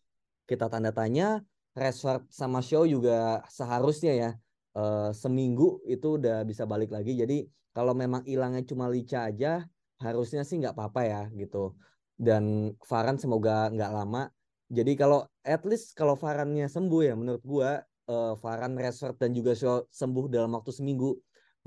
kita 0.50 0.66
tanda 0.68 0.90
tanya. 0.92 1.46
Rashford 1.78 2.26
sama 2.34 2.58
Shaw 2.66 2.90
juga 2.90 3.46
seharusnya 3.54 4.14
ya 4.18 4.30
uh, 4.74 5.14
seminggu 5.14 5.86
itu 5.86 6.18
udah 6.18 6.42
bisa 6.42 6.66
balik 6.66 6.90
lagi. 6.90 7.14
Jadi 7.14 7.46
kalau 7.70 7.94
memang 7.94 8.26
hilangnya 8.26 8.66
cuma 8.66 8.90
Lica 8.90 9.30
aja, 9.30 9.62
harusnya 10.02 10.42
sih 10.42 10.58
nggak 10.58 10.74
apa-apa 10.74 11.02
ya 11.06 11.22
gitu. 11.38 11.78
Dan 12.18 12.74
Varan 12.82 13.22
semoga 13.22 13.70
nggak 13.70 13.92
lama. 13.94 14.26
Jadi 14.68 14.98
kalau 14.98 15.24
at 15.46 15.62
least 15.64 15.94
kalau 15.94 16.18
Varannya 16.18 16.66
sembuh 16.66 17.02
ya, 17.06 17.14
menurut 17.14 17.44
gua 17.46 17.86
uh, 18.10 18.34
Varan, 18.40 18.74
Rashford 18.76 19.16
dan 19.20 19.32
juga 19.36 19.54
Shaw 19.54 19.86
sembuh 19.92 20.26
dalam 20.32 20.52
waktu 20.56 20.72
seminggu, 20.74 21.16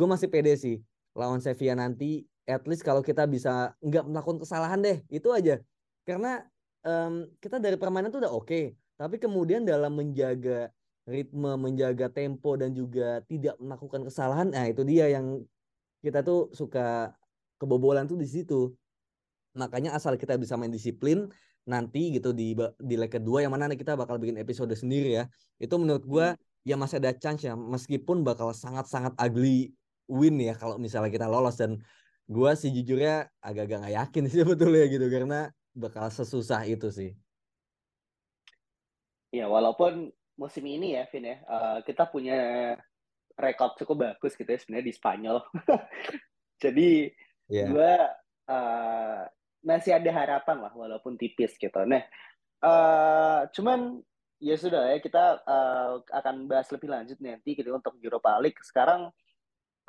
gue 0.01 0.09
masih 0.09 0.33
pede 0.33 0.57
sih 0.57 0.81
lawan 1.13 1.45
Sevilla 1.45 1.77
nanti. 1.77 2.25
At 2.49 2.65
least 2.67 2.83
kalau 2.83 3.05
kita 3.05 3.29
bisa 3.29 3.77
nggak 3.85 4.09
melakukan 4.11 4.41
kesalahan 4.43 4.81
deh, 4.81 4.99
itu 5.13 5.29
aja. 5.31 5.61
Karena 6.03 6.43
um, 6.83 7.29
kita 7.39 7.61
dari 7.61 7.77
permainan 7.77 8.11
tuh 8.11 8.25
udah 8.25 8.33
oke, 8.33 8.49
okay. 8.49 8.65
tapi 8.99 9.21
kemudian 9.21 9.63
dalam 9.63 9.95
menjaga 9.95 10.73
ritme 11.11 11.59
menjaga 11.59 12.07
tempo 12.13 12.55
dan 12.55 12.71
juga 12.71 13.25
tidak 13.27 13.59
melakukan 13.59 14.07
kesalahan 14.07 14.53
nah 14.55 14.71
itu 14.71 14.87
dia 14.87 15.11
yang 15.11 15.43
kita 16.05 16.23
tuh 16.23 16.53
suka 16.55 17.11
kebobolan 17.59 18.07
tuh 18.07 18.17
di 18.17 18.29
situ 18.31 18.71
makanya 19.59 19.99
asal 19.99 20.15
kita 20.15 20.39
bisa 20.39 20.55
main 20.55 20.71
disiplin 20.71 21.27
nanti 21.67 22.17
gitu 22.17 22.33
di 22.33 22.57
di 22.81 22.95
leg 22.97 23.11
kedua 23.11 23.45
yang 23.45 23.53
mana 23.53 23.69
kita 23.75 23.99
bakal 23.99 24.17
bikin 24.17 24.39
episode 24.41 24.73
sendiri 24.73 25.21
ya 25.21 25.25
itu 25.61 25.75
menurut 25.77 26.05
gue 26.07 26.27
hmm. 26.33 26.69
ya 26.69 26.77
masih 26.79 27.03
ada 27.03 27.13
chance 27.13 27.45
ya 27.45 27.59
meskipun 27.59 28.23
bakal 28.23 28.55
sangat-sangat 28.55 29.13
ugly 29.19 29.75
win 30.11 30.43
ya 30.43 30.59
kalau 30.59 30.77
misalnya 30.77 31.15
kita 31.15 31.31
lolos 31.31 31.55
dan 31.55 31.79
gue 32.27 32.51
sih 32.59 32.75
jujurnya 32.75 33.31
agak-agak 33.39 33.79
nggak 33.87 33.97
yakin 33.97 34.25
sih 34.31 34.43
ya 34.43 34.87
gitu 34.91 35.07
karena 35.07 35.55
bakal 35.71 36.11
sesusah 36.11 36.67
itu 36.67 36.91
sih 36.91 37.15
ya 39.31 39.47
walaupun 39.47 40.11
musim 40.41 40.65
ini 40.65 40.97
ya, 40.97 41.05
Vin 41.13 41.29
ya, 41.29 41.37
uh, 41.45 41.79
kita 41.85 42.09
punya 42.09 42.73
rekor 43.37 43.77
cukup 43.77 44.09
bagus 44.09 44.33
gitu 44.33 44.49
ya 44.49 44.57
sebenarnya 44.57 44.89
di 44.89 44.95
Spanyol. 44.97 45.39
Jadi 46.65 47.13
yeah. 47.53 47.69
gue 47.69 47.95
uh, 48.49 49.23
masih 49.61 49.93
ada 49.93 50.09
harapan 50.09 50.65
lah 50.65 50.73
walaupun 50.73 51.21
tipis 51.21 51.61
gitu. 51.61 51.85
Nah, 51.85 52.01
uh, 52.65 53.45
cuman 53.53 54.01
ya 54.41 54.57
sudah 54.57 54.97
ya 54.97 54.99
kita 55.05 55.45
uh, 55.45 56.01
akan 56.09 56.49
bahas 56.49 56.73
lebih 56.73 56.89
lanjut 56.89 57.21
nanti 57.21 57.53
gitu 57.53 57.77
untuk 57.77 58.01
Europa 58.01 58.41
League. 58.41 58.61
Sekarang 58.65 59.13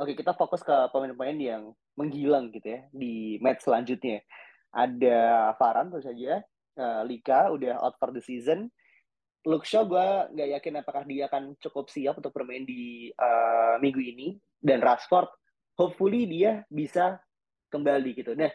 oke 0.01 0.17
kita 0.17 0.33
fokus 0.33 0.65
ke 0.65 0.73
pemain-pemain 0.89 1.37
yang 1.37 1.63
menghilang 1.93 2.49
gitu 2.49 2.65
ya 2.65 2.81
di 2.89 3.37
match 3.37 3.69
selanjutnya. 3.69 4.25
Ada 4.73 5.51
Varane 5.61 5.93
tentu 5.93 6.01
saja, 6.01 6.41
uh, 6.81 7.01
Lika 7.05 7.53
udah 7.53 7.77
out 7.77 7.95
for 8.01 8.09
the 8.09 8.23
season. 8.23 8.73
Luke 9.45 9.65
Shaw 9.65 9.85
gue 9.85 10.07
nggak 10.37 10.49
yakin 10.57 10.73
apakah 10.81 11.03
dia 11.05 11.25
akan 11.25 11.57
cukup 11.57 11.89
siap 11.89 12.17
untuk 12.17 12.33
bermain 12.33 12.65
di 12.65 13.09
uh, 13.13 13.77
minggu 13.81 14.01
ini 14.01 14.37
dan 14.61 14.81
Rashford 14.81 15.29
hopefully 15.77 16.29
dia 16.29 16.61
bisa 16.69 17.17
kembali 17.73 18.17
gitu. 18.17 18.37
Nah 18.37 18.53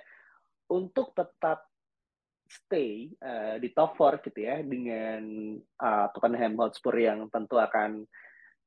untuk 0.70 1.14
tetap 1.14 1.66
stay 2.46 3.10
uh, 3.18 3.58
di 3.58 3.74
top 3.74 3.98
4 3.98 4.22
gitu 4.30 4.38
ya 4.46 4.62
dengan 4.62 5.22
uh, 5.82 6.06
Tottenham 6.14 6.54
Hotspur 6.62 6.94
yang 6.94 7.26
tentu 7.34 7.58
akan 7.58 8.06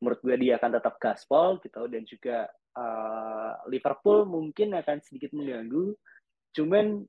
menurut 0.03 0.19
gue 0.23 0.35
dia 0.39 0.59
akan 0.59 0.79
tetap 0.79 0.95
gaspol 0.99 1.59
gitu 1.63 1.87
dan 1.87 2.03
juga 2.03 2.47
uh, 2.75 3.53
Liverpool 3.71 4.27
mungkin 4.29 4.77
akan 4.77 4.97
sedikit 5.01 5.33
mengganggu. 5.33 5.95
Cuman 6.53 7.05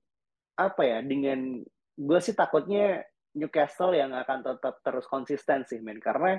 apa 0.60 0.82
ya 0.84 0.98
dengan 1.00 1.64
gue 1.96 2.18
sih 2.20 2.36
takutnya 2.36 3.04
Newcastle 3.36 3.94
yang 3.94 4.12
akan 4.12 4.42
tetap 4.42 4.82
terus 4.82 5.06
konsisten 5.06 5.62
sih 5.64 5.78
men 5.80 6.02
karena 6.02 6.36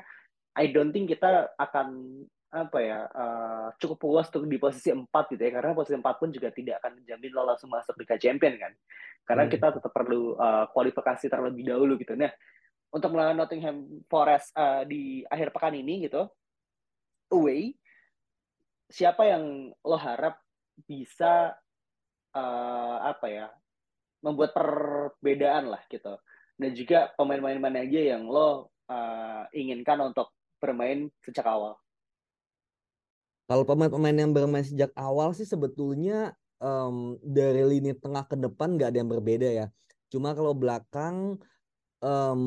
I 0.54 0.70
don't 0.70 0.92
think 0.92 1.08
kita 1.10 1.56
akan 1.56 2.22
apa 2.51 2.78
ya 2.84 3.08
uh, 3.08 3.68
cukup 3.80 3.98
puas 3.98 4.28
untuk 4.28 4.44
di 4.44 4.60
posisi 4.60 4.92
4 4.92 5.08
gitu 5.08 5.40
ya 5.40 5.51
karena 5.56 5.72
posisi 5.72 5.96
4 5.96 6.04
pun 6.04 6.30
juga 6.36 6.51
tidak 6.51 6.84
akan 6.84 7.00
menjamin 7.00 7.32
lo 7.32 7.48
langsung 7.48 7.72
masuk 7.72 7.96
Liga 7.96 8.20
Champion 8.20 8.60
kan 8.60 8.74
karena 9.24 9.44
hmm. 9.48 9.51
kita 9.56 9.68
tetap 9.80 9.92
perlu 9.96 10.36
uh, 10.36 10.68
kualifikasi 10.75 11.32
terlebih 11.32 11.63
dahulu 11.63 11.96
gitu 11.96 12.20
nah 12.20 12.28
untuk 12.92 13.16
melawan 13.16 13.40
Nottingham 13.40 14.04
Forest 14.12 14.51
uh, 14.60 14.84
di 14.84 15.24
akhir 15.32 15.56
pekan 15.56 15.80
ini 15.80 16.12
gitu 16.12 16.28
away 17.32 17.72
siapa 18.91 19.25
yang 19.25 19.74
lo 19.81 19.98
harap 19.98 20.38
bisa 20.86 21.55
uh, 22.36 22.98
apa 23.01 23.27
ya 23.27 23.48
membuat 24.21 24.53
perbedaan 24.53 25.71
lah 25.74 25.81
gitu 25.89 26.13
dan 26.62 26.71
juga 26.77 27.10
pemain-pemain 27.17 27.57
mana 27.57 27.81
aja 27.81 28.01
yang 28.15 28.29
lo 28.29 28.69
uh, 28.86 29.43
inginkan 29.55 29.98
untuk 30.03 30.29
bermain 30.62 31.10
sejak 31.25 31.48
awal? 31.50 31.74
Kalau 33.50 33.65
pemain-pemain 33.65 34.15
yang 34.15 34.31
bermain 34.31 34.63
sejak 34.63 34.93
awal 34.95 35.33
sih 35.33 35.43
sebetulnya 35.43 36.38
um, 36.62 37.17
dari 37.19 37.65
lini 37.65 37.98
tengah 37.98 38.24
ke 38.29 38.38
depan 38.38 38.77
nggak 38.77 38.93
ada 38.93 39.00
yang 39.01 39.12
berbeda 39.12 39.50
ya. 39.50 39.67
Cuma 40.07 40.38
kalau 40.38 40.53
belakang 40.53 41.41
um, 42.00 42.41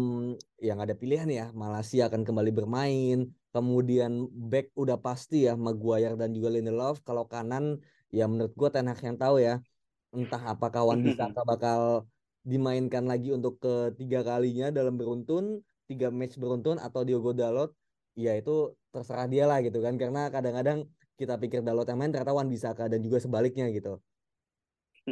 yang 0.62 0.78
ada 0.80 0.94
pilihan 0.94 1.28
ya, 1.28 1.46
Malaysia 1.52 2.06
akan 2.06 2.22
kembali 2.22 2.52
bermain. 2.54 3.28
Kemudian 3.54 4.26
back 4.50 4.74
udah 4.74 4.98
pasti 4.98 5.46
ya 5.46 5.54
Maguire 5.54 6.18
dan 6.18 6.34
juga 6.34 6.50
Lindelof. 6.50 7.06
Kalau 7.06 7.24
kanan 7.30 7.78
ya 8.10 8.26
menurut 8.26 8.50
gue 8.50 8.68
Ten 8.74 8.90
Hag 8.90 8.98
yang 8.98 9.14
tahu 9.14 9.38
ya. 9.38 9.62
Entah 10.10 10.42
apakah 10.42 10.82
Wan 10.90 11.00
Bisaka 11.06 11.46
bakal 11.46 12.10
dimainkan 12.42 13.06
lagi 13.06 13.30
untuk 13.30 13.62
ketiga 13.62 14.20
kalinya 14.26 14.68
dalam 14.68 14.98
beruntun 15.00 15.64
tiga 15.88 16.12
match 16.12 16.36
beruntun 16.36 16.76
atau 16.76 17.00
Diogo 17.06 17.32
Dalot 17.32 17.72
ya 18.14 18.36
itu 18.36 18.76
terserah 18.92 19.26
dia 19.26 19.48
lah 19.48 19.64
gitu 19.64 19.80
kan 19.80 19.96
karena 19.96 20.28
kadang-kadang 20.28 20.84
kita 21.16 21.40
pikir 21.40 21.64
Dalot 21.64 21.88
yang 21.88 21.98
main 21.98 22.12
ternyata 22.12 22.36
Wan 22.36 22.52
Bisaka 22.52 22.90
dan 22.92 23.00
juga 23.00 23.16
sebaliknya 23.16 23.72
gitu 23.72 23.96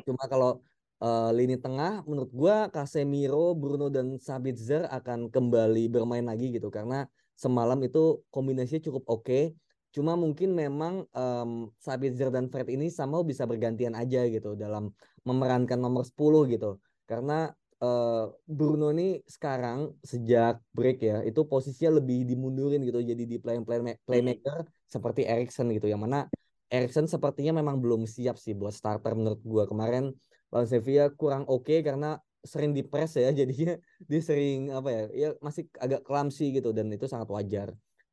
Cuma 0.01 0.25
kalau 0.25 0.65
uh, 1.05 1.29
lini 1.37 1.61
tengah 1.61 2.01
menurut 2.09 2.33
gua 2.33 2.73
Casemiro, 2.73 3.53
Bruno 3.53 3.93
dan 3.93 4.17
Sabitzer 4.17 4.89
akan 4.89 5.29
kembali 5.29 5.93
bermain 5.93 6.25
lagi 6.25 6.49
gitu 6.49 6.73
karena 6.73 7.05
semalam 7.35 7.79
itu 7.83 8.23
kombinasinya 8.33 8.83
cukup 8.89 9.05
oke. 9.09 9.25
Okay. 9.25 9.45
Cuma 9.93 10.17
mungkin 10.17 10.57
memang 10.57 11.05
um, 11.13 11.69
Sabitzer 11.77 12.33
dan 12.33 12.49
Fred 12.49 12.65
ini 12.73 12.89
sama 12.89 13.21
bisa 13.21 13.45
bergantian 13.45 13.93
aja 13.93 14.25
gitu 14.25 14.57
dalam 14.57 14.89
memerankan 15.29 15.77
nomor 15.77 16.09
10 16.09 16.49
gitu. 16.49 16.81
Karena 17.05 17.53
uh, 17.83 18.25
Bruno 18.47 18.95
ini 18.95 19.19
sekarang 19.27 19.93
sejak 20.01 20.63
break 20.71 21.03
ya 21.03 21.19
itu 21.27 21.43
posisinya 21.45 21.99
lebih 21.99 22.25
dimundurin 22.25 22.81
gitu 22.87 23.03
jadi 23.03 23.23
di 23.27 23.37
play 23.43 23.59
play 23.67 23.99
playmaker 24.07 24.65
seperti 24.87 25.27
Erikson 25.27 25.69
gitu 25.75 25.91
yang 25.91 26.01
mana 26.01 26.31
Erikson 26.71 27.11
sepertinya 27.11 27.61
memang 27.61 27.83
belum 27.83 28.07
siap 28.09 28.39
sih 28.39 28.55
buat 28.57 28.73
starter 28.73 29.13
menurut 29.19 29.43
gua 29.45 29.67
kemarin 29.67 30.15
lawan 30.55 30.69
Sevilla 30.71 31.11
kurang 31.13 31.45
oke 31.51 31.69
okay 31.69 31.83
karena 31.83 32.17
sering 32.43 32.75
di 32.75 32.83
press 32.83 33.15
ya 33.17 33.31
jadinya 33.41 33.79
dia 34.03 34.21
sering 34.21 34.75
apa 34.75 34.89
ya 34.91 35.03
ya 35.15 35.29
masih 35.39 35.67
agak 35.79 36.03
clumsy 36.03 36.53
gitu 36.55 36.75
dan 36.75 36.91
itu 36.91 37.07
sangat 37.07 37.31
wajar 37.31 37.69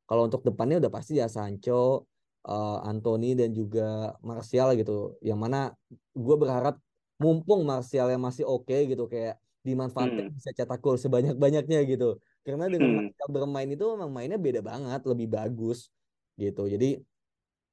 kalau 0.06 0.26
untuk 0.26 0.42
depannya 0.42 0.82
udah 0.82 0.90
pasti 0.90 1.18
ya 1.18 1.26
Sancho 1.30 2.06
uh, 2.46 2.78
Anthony 2.86 3.38
dan 3.38 3.54
juga 3.54 4.14
Martial 4.22 4.74
gitu 4.78 5.18
yang 5.22 5.38
mana 5.38 5.74
gue 6.14 6.36
berharap 6.38 6.78
mumpung 7.20 7.62
Martial 7.66 8.10
yang 8.10 8.22
masih 8.22 8.46
oke 8.46 8.66
okay, 8.66 8.88
gitu 8.90 9.06
kayak 9.10 9.38
dimanfaatkan 9.60 10.32
hmm. 10.32 10.36
bisa 10.40 10.50
cetak 10.56 10.80
gol 10.80 10.96
sebanyak 10.96 11.36
banyaknya 11.36 11.84
gitu 11.84 12.16
karena 12.42 12.66
dengan 12.70 12.90
hmm. 12.90 12.98
Martial 13.12 13.28
bermain 13.28 13.68
itu 13.68 13.84
memang 13.92 14.10
mainnya 14.10 14.38
beda 14.40 14.64
banget 14.64 15.04
lebih 15.04 15.28
bagus 15.28 15.92
gitu 16.40 16.64
jadi 16.64 16.96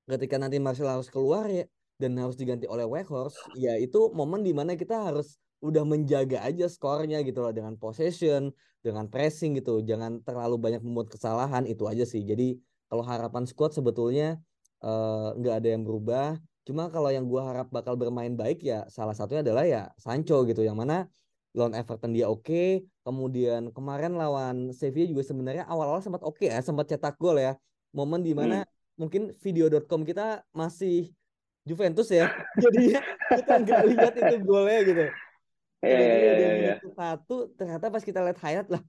ketika 0.08 0.36
nanti 0.36 0.60
Martial 0.60 0.92
harus 0.92 1.08
keluar 1.08 1.48
ya 1.48 1.64
dan 1.98 2.14
harus 2.22 2.38
diganti 2.38 2.70
oleh 2.70 2.86
Weghorst, 2.86 3.42
ya 3.58 3.74
itu 3.76 4.14
momen 4.14 4.46
di 4.46 4.54
mana 4.54 4.78
kita 4.78 5.10
harus 5.10 5.42
udah 5.62 5.84
menjaga 5.84 6.46
aja 6.46 6.70
skornya 6.70 7.22
gitu 7.26 7.42
loh 7.42 7.54
dengan 7.54 7.74
possession, 7.76 8.54
dengan 8.86 9.10
pressing 9.10 9.58
gitu. 9.58 9.82
Jangan 9.82 10.22
terlalu 10.22 10.56
banyak 10.62 10.82
membuat 10.86 11.10
kesalahan 11.10 11.66
itu 11.66 11.86
aja 11.90 12.06
sih. 12.06 12.22
Jadi 12.22 12.58
kalau 12.88 13.04
harapan 13.04 13.44
squad 13.50 13.74
sebetulnya 13.74 14.38
eh, 14.82 15.28
nggak 15.38 15.54
uh, 15.54 15.60
ada 15.60 15.70
yang 15.70 15.84
berubah. 15.84 16.38
Cuma 16.68 16.92
kalau 16.92 17.08
yang 17.08 17.26
gua 17.26 17.48
harap 17.48 17.72
bakal 17.72 17.96
bermain 17.96 18.36
baik 18.36 18.60
ya 18.60 18.84
salah 18.92 19.16
satunya 19.16 19.40
adalah 19.40 19.64
ya 19.64 19.88
Sancho 19.96 20.44
gitu 20.44 20.68
yang 20.68 20.76
mana 20.76 21.08
lawan 21.56 21.74
Everton 21.74 22.14
dia 22.14 22.30
oke, 22.30 22.46
okay. 22.46 22.86
kemudian 23.02 23.74
kemarin 23.74 24.14
lawan 24.14 24.70
Sevilla 24.78 25.10
juga 25.10 25.24
sebenarnya 25.26 25.66
awal-awal 25.66 26.06
sempat 26.06 26.22
oke 26.22 26.38
okay 26.38 26.54
ya, 26.54 26.62
sempat 26.62 26.86
cetak 26.86 27.18
gol 27.18 27.42
ya. 27.42 27.58
Momen 27.98 28.22
di 28.22 28.38
mana 28.38 28.62
hmm. 28.62 28.70
mungkin 29.00 29.22
video.com 29.42 30.06
kita 30.06 30.46
masih 30.54 31.10
Juventus 31.66 32.14
ya. 32.14 32.30
Jadi 32.64 32.94
kita 33.34 33.54
nggak 33.64 33.82
lihat 33.90 34.14
itu 34.14 34.36
golnya 34.46 34.80
gitu. 34.86 35.06
Iya, 35.86 35.98
iya, 35.98 36.14
iya, 36.18 36.52
iya. 36.58 36.74
Satu 36.94 37.54
ternyata 37.54 37.94
pas 37.94 38.02
kita 38.02 38.20
lihat 38.26 38.40
highlight 38.42 38.70
lah 38.74 38.82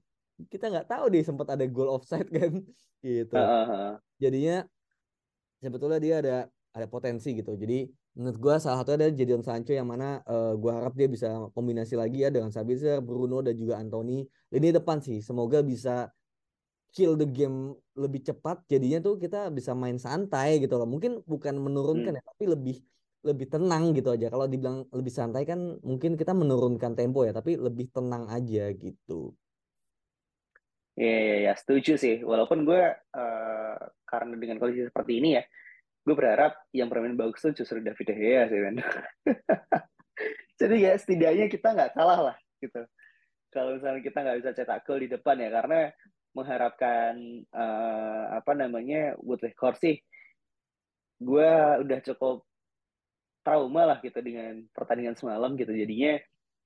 kita 0.47 0.71
nggak 0.71 0.87
tahu 0.87 1.11
deh 1.11 1.23
sempat 1.25 1.47
ada 1.51 1.65
goal 1.67 1.91
offside 1.91 2.29
kan 2.35 2.63
gitu. 3.03 3.35
Uh, 3.35 3.65
-huh. 3.67 3.91
Jadinya 4.17 4.63
sebetulnya 5.59 5.99
dia 5.99 6.15
ada 6.23 6.35
ada 6.71 6.87
potensi 6.87 7.35
gitu. 7.35 7.53
Jadi 7.59 7.91
menurut 8.15 8.37
gua 8.39 8.55
salah 8.57 8.81
satu 8.81 8.95
ada 8.95 9.11
Jadon 9.11 9.43
Sancho 9.43 9.75
yang 9.75 9.89
mana 9.89 10.23
uh, 10.23 10.55
gua 10.55 10.79
harap 10.79 10.95
dia 10.95 11.11
bisa 11.11 11.51
kombinasi 11.51 11.99
lagi 11.99 12.23
ya 12.23 12.31
dengan 12.31 12.53
Sabitzer, 12.55 13.03
Bruno 13.03 13.43
dan 13.43 13.59
juga 13.59 13.77
Anthony. 13.77 14.23
Ini 14.49 14.79
depan 14.79 15.03
sih. 15.03 15.19
Semoga 15.19 15.59
bisa 15.59 16.07
kill 16.89 17.13
the 17.13 17.27
game 17.27 17.77
lebih 17.93 18.25
cepat 18.25 18.65
jadinya 18.65 18.97
tuh 18.97 19.21
kita 19.21 19.53
bisa 19.53 19.77
main 19.77 20.01
santai 20.01 20.57
gitu 20.57 20.73
loh 20.73 20.89
mungkin 20.89 21.21
bukan 21.21 21.53
menurunkan 21.61 22.17
hmm. 22.17 22.17
ya 22.17 22.23
tapi 22.25 22.43
lebih 22.49 22.77
lebih 23.19 23.51
tenang 23.51 23.91
gitu 23.91 24.15
aja 24.15 24.31
kalau 24.31 24.47
dibilang 24.47 24.87
lebih 24.95 25.11
santai 25.11 25.43
kan 25.43 25.75
mungkin 25.83 26.15
kita 26.15 26.31
menurunkan 26.31 26.95
tempo 26.95 27.27
ya 27.27 27.35
tapi 27.35 27.59
lebih 27.59 27.91
tenang 27.91 28.31
aja 28.31 28.71
gitu 28.71 29.35
Iya, 30.99 31.15
ya, 31.15 31.37
ya, 31.47 31.53
setuju 31.55 31.95
sih. 31.95 32.19
Walaupun 32.27 32.67
gue 32.67 32.83
uh, 32.91 33.77
karena 34.03 34.35
dengan 34.35 34.59
kondisi 34.59 34.83
seperti 34.83 35.23
ini 35.23 35.39
ya, 35.39 35.43
gue 36.03 36.11
berharap 36.11 36.59
yang 36.75 36.91
bermain 36.91 37.15
bagus 37.15 37.39
tuh 37.39 37.55
justru 37.55 37.79
David 37.79 38.03
De 38.03 38.15
Gea 38.19 38.43
sih, 38.51 38.59
men. 38.59 38.83
Jadi 40.59 40.75
ya 40.83 40.99
setidaknya 40.99 41.47
kita 41.47 41.71
nggak 41.71 41.95
kalah 41.95 42.19
lah 42.19 42.37
gitu. 42.59 42.83
Kalau 43.47 43.79
misalnya 43.79 44.03
kita 44.03 44.17
nggak 44.27 44.37
bisa 44.43 44.51
cetak 44.51 44.83
gol 44.83 44.99
di 44.99 45.07
depan 45.07 45.39
ya, 45.39 45.47
karena 45.47 45.87
mengharapkan 46.35 47.15
uh, 47.55 48.35
apa 48.35 48.51
namanya 48.59 49.15
Woodley 49.23 49.55
sih 49.79 49.97
gue 51.19 51.51
udah 51.83 51.99
cukup 52.05 52.47
trauma 53.41 53.95
lah 53.95 53.97
gitu 54.03 54.19
dengan 54.19 54.63
pertandingan 54.73 55.15
semalam 55.15 55.55
gitu. 55.55 55.71
Jadinya 55.71 56.19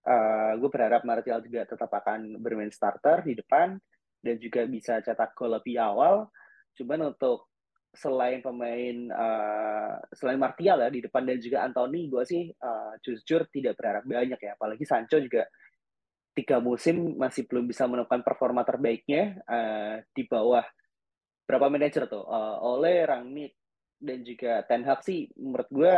uh, 0.08 0.52
gue 0.60 0.70
berharap 0.70 1.02
Martial 1.08 1.40
juga 1.44 1.68
tetap 1.68 1.92
akan 1.92 2.40
bermain 2.42 2.72
starter 2.72 3.24
di 3.24 3.38
depan 3.38 3.78
dan 4.24 4.36
juga 4.40 4.64
bisa 4.68 5.00
cetak 5.04 5.36
gol 5.36 5.56
lebih 5.56 5.80
awal. 5.80 6.28
Cuman 6.74 7.14
untuk 7.14 7.52
selain 7.94 8.42
pemain 8.42 8.96
uh, 9.14 10.02
selain 10.18 10.42
Martial 10.42 10.82
ya 10.82 10.90
di 10.90 11.06
depan 11.06 11.30
dan 11.30 11.38
juga 11.38 11.62
Anthony 11.62 12.10
gue 12.10 12.24
sih 12.26 12.50
uh, 12.50 12.98
jujur 13.06 13.46
tidak 13.54 13.78
berharap 13.78 14.04
banyak 14.04 14.40
ya. 14.42 14.58
Apalagi 14.58 14.84
Sancho 14.84 15.22
juga 15.22 15.46
tiga 16.34 16.58
musim 16.58 17.14
masih 17.14 17.46
belum 17.46 17.70
bisa 17.70 17.86
menemukan 17.86 18.26
performa 18.26 18.66
terbaiknya 18.66 19.38
uh, 19.46 20.02
di 20.10 20.26
bawah 20.26 20.66
berapa 21.46 21.70
manajer 21.70 22.10
tuh? 22.10 22.26
Uh, 22.26 22.58
oleh 22.66 23.06
Rangnick 23.06 23.54
dan 24.02 24.26
juga 24.26 24.66
Ten 24.66 24.82
Hag 24.84 25.06
sih 25.06 25.30
menurut 25.38 25.70
gue 25.70 25.94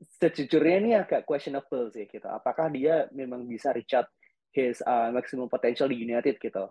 sejujurnya 0.00 0.76
ini 0.80 0.90
agak 0.96 1.22
questionable 1.26 1.90
sih 1.90 2.06
gitu. 2.08 2.26
Apakah 2.26 2.70
dia 2.70 3.06
memang 3.14 3.46
bisa 3.46 3.70
reach 3.70 3.94
out 3.94 4.10
his 4.54 4.82
uh, 4.84 5.10
maximum 5.10 5.46
potential 5.50 5.90
di 5.90 6.02
United 6.02 6.38
gitu? 6.38 6.70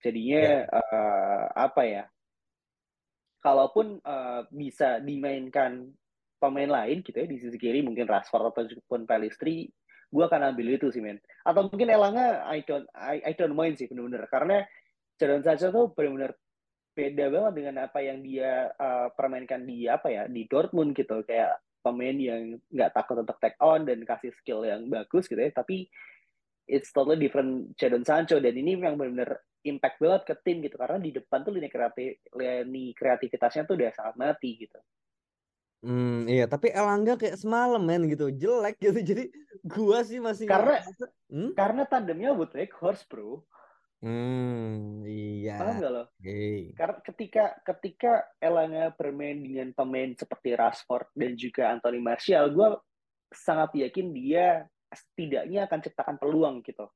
Jadinya 0.00 0.68
yeah. 0.68 0.70
Uh, 0.70 1.44
apa 1.56 1.82
ya? 1.84 2.04
Kalaupun 3.40 4.02
uh, 4.02 4.42
bisa 4.50 4.98
dimainkan 4.98 5.88
pemain 6.36 6.68
lain 6.68 7.00
gitu 7.00 7.16
ya 7.16 7.26
di 7.26 7.40
sisi 7.40 7.56
kiri 7.56 7.80
mungkin 7.80 8.04
Rashford 8.04 8.52
ataupun 8.52 9.08
Pelistri 9.08 9.72
gue 10.06 10.24
akan 10.24 10.52
ambil 10.54 10.76
itu 10.76 10.90
sih 10.92 11.02
men. 11.02 11.18
Atau 11.42 11.66
mungkin 11.70 11.88
Elanga 11.90 12.46
I 12.46 12.62
don't 12.62 12.86
I, 12.94 13.22
I 13.24 13.32
don't 13.34 13.56
mind 13.56 13.78
sih 13.78 13.88
bener-bener. 13.90 14.26
Karena 14.30 14.62
Jadon 15.16 15.42
Sancho 15.42 15.72
tuh 15.72 15.86
bener-bener 15.96 16.36
beda 16.96 17.28
banget 17.28 17.52
dengan 17.60 17.76
apa 17.84 17.98
yang 18.00 18.24
dia 18.24 18.72
uh, 18.72 19.12
permainkan 19.12 19.68
di 19.68 19.84
apa 19.88 20.08
ya 20.12 20.22
di 20.28 20.44
Dortmund 20.48 20.94
gitu. 20.96 21.24
Kayak 21.24 21.60
pemain 21.86 22.18
yang 22.18 22.58
nggak 22.66 22.90
takut 22.90 23.22
untuk 23.22 23.38
take 23.38 23.54
on 23.62 23.86
dan 23.86 24.02
kasih 24.02 24.34
skill 24.42 24.66
yang 24.66 24.90
bagus 24.90 25.30
gitu 25.30 25.38
ya 25.38 25.54
tapi 25.54 25.86
it's 26.66 26.90
totally 26.90 27.14
different 27.14 27.78
Jadon 27.78 28.02
Sancho 28.02 28.42
dan 28.42 28.50
ini 28.58 28.74
yang 28.74 28.98
benar-benar 28.98 29.38
impact 29.62 30.02
banget 30.02 30.22
ke 30.26 30.34
tim 30.42 30.58
gitu 30.66 30.74
karena 30.74 30.98
di 30.98 31.14
depan 31.14 31.46
tuh 31.46 31.54
lini 31.54 31.70
kreatif 31.70 32.18
lini 32.34 32.90
kreativitasnya 32.94 33.62
tuh 33.62 33.78
udah 33.78 33.90
sangat 33.94 34.14
mati 34.18 34.50
gitu 34.66 34.78
Hmm, 35.86 36.26
iya, 36.26 36.48
tapi 36.48 36.72
Elangga 36.72 37.14
kayak 37.14 37.38
semalam 37.38 37.78
men 37.78 38.08
gitu, 38.10 38.32
jelek 38.32 38.80
gitu. 38.82 38.98
Jadi 39.14 39.24
gua 39.62 40.02
sih 40.02 40.18
masih 40.18 40.48
karena 40.48 40.82
hmm? 41.30 41.52
karena 41.52 41.86
tandemnya 41.86 42.32
Woodlake 42.32 42.74
Horse, 42.74 43.06
Bro. 43.06 43.46
Hmm, 44.04 45.02
iya. 45.08 45.56
Paham 45.56 45.80
gak 45.80 45.92
lo? 45.92 46.04
Karena 46.76 46.96
ketika 47.00 47.44
ketika 47.64 48.12
Elanga 48.36 48.92
bermain 48.92 49.40
dengan 49.40 49.72
pemain 49.72 50.12
seperti 50.12 50.52
Rashford 50.52 51.08
dan 51.16 51.32
juga 51.34 51.72
Anthony 51.72 52.00
Martial, 52.04 52.52
gua 52.52 52.76
sangat 53.32 53.72
yakin 53.74 54.12
dia 54.12 54.68
setidaknya 54.92 55.64
akan 55.64 55.80
ciptakan 55.80 56.16
peluang 56.20 56.60
gitu. 56.60 56.86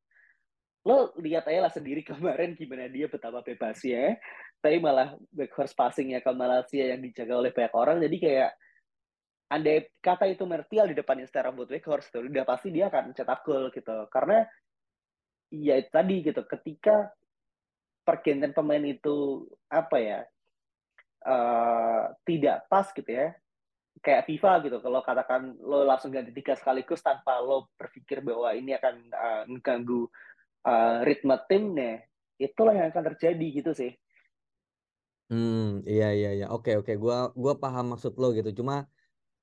Lo 0.85 1.13
lihat 1.21 1.49
aja 1.49 1.69
lah 1.69 1.73
sendiri 1.73 2.05
kemarin 2.11 2.53
gimana 2.53 2.93
dia 2.93 3.09
betapa 3.09 3.41
bebasnya, 3.41 4.21
tapi 4.61 4.77
malah 4.77 5.17
backhorse 5.33 5.73
passingnya 5.73 6.21
ke 6.21 6.31
Malaysia 6.37 6.85
yang 6.85 7.01
dijaga 7.01 7.35
oleh 7.41 7.51
banyak 7.51 7.75
orang, 7.75 7.97
jadi 8.05 8.17
kayak 8.21 8.51
andai 9.51 9.91
kata 9.99 10.31
itu 10.31 10.47
Martial 10.47 10.87
di 10.87 10.95
depannya 10.95 11.27
secara 11.27 11.51
Weghorst 11.51 12.15
tuh 12.15 12.23
udah 12.23 12.47
pasti 12.47 12.71
dia 12.71 12.87
akan 12.87 13.11
cetak 13.11 13.43
gol 13.43 13.67
gitu 13.75 14.07
karena 14.07 14.47
ya 15.51 15.77
tadi 15.91 16.25
gitu. 16.25 16.43
Ketika 16.47 17.11
pergantian 18.07 18.57
pemain 18.57 18.83
itu 18.83 19.47
apa 19.69 19.97
ya 20.01 20.21
uh, 21.27 22.11
tidak 22.25 22.67
pas 22.67 22.89
gitu 22.91 23.11
ya 23.11 23.37
kayak 24.01 24.27
FIFA 24.27 24.53
gitu. 24.67 24.77
Kalau 24.81 25.01
katakan 25.05 25.55
lo 25.61 25.85
langsung 25.85 26.11
ganti 26.11 26.33
tiga 26.33 26.57
sekaligus 26.57 27.05
tanpa 27.05 27.39
lo 27.43 27.69
berpikir 27.77 28.25
bahwa 28.25 28.55
ini 28.57 28.75
akan 28.75 28.95
uh, 29.13 29.43
mengganggu 29.47 30.09
uh, 30.65 31.05
ritme 31.05 31.37
timnya 31.47 32.01
itulah 32.41 32.73
yang 32.73 32.89
akan 32.89 33.05
terjadi 33.15 33.47
gitu 33.61 33.73
sih. 33.77 33.93
Hmm 35.31 35.85
iya 35.87 36.11
iya 36.11 36.31
iya. 36.35 36.47
Oke 36.51 36.75
oke. 36.81 36.97
Gua 36.97 37.31
gua 37.37 37.55
paham 37.61 37.95
maksud 37.95 38.17
lo 38.17 38.33
gitu. 38.35 38.51
Cuma 38.51 38.89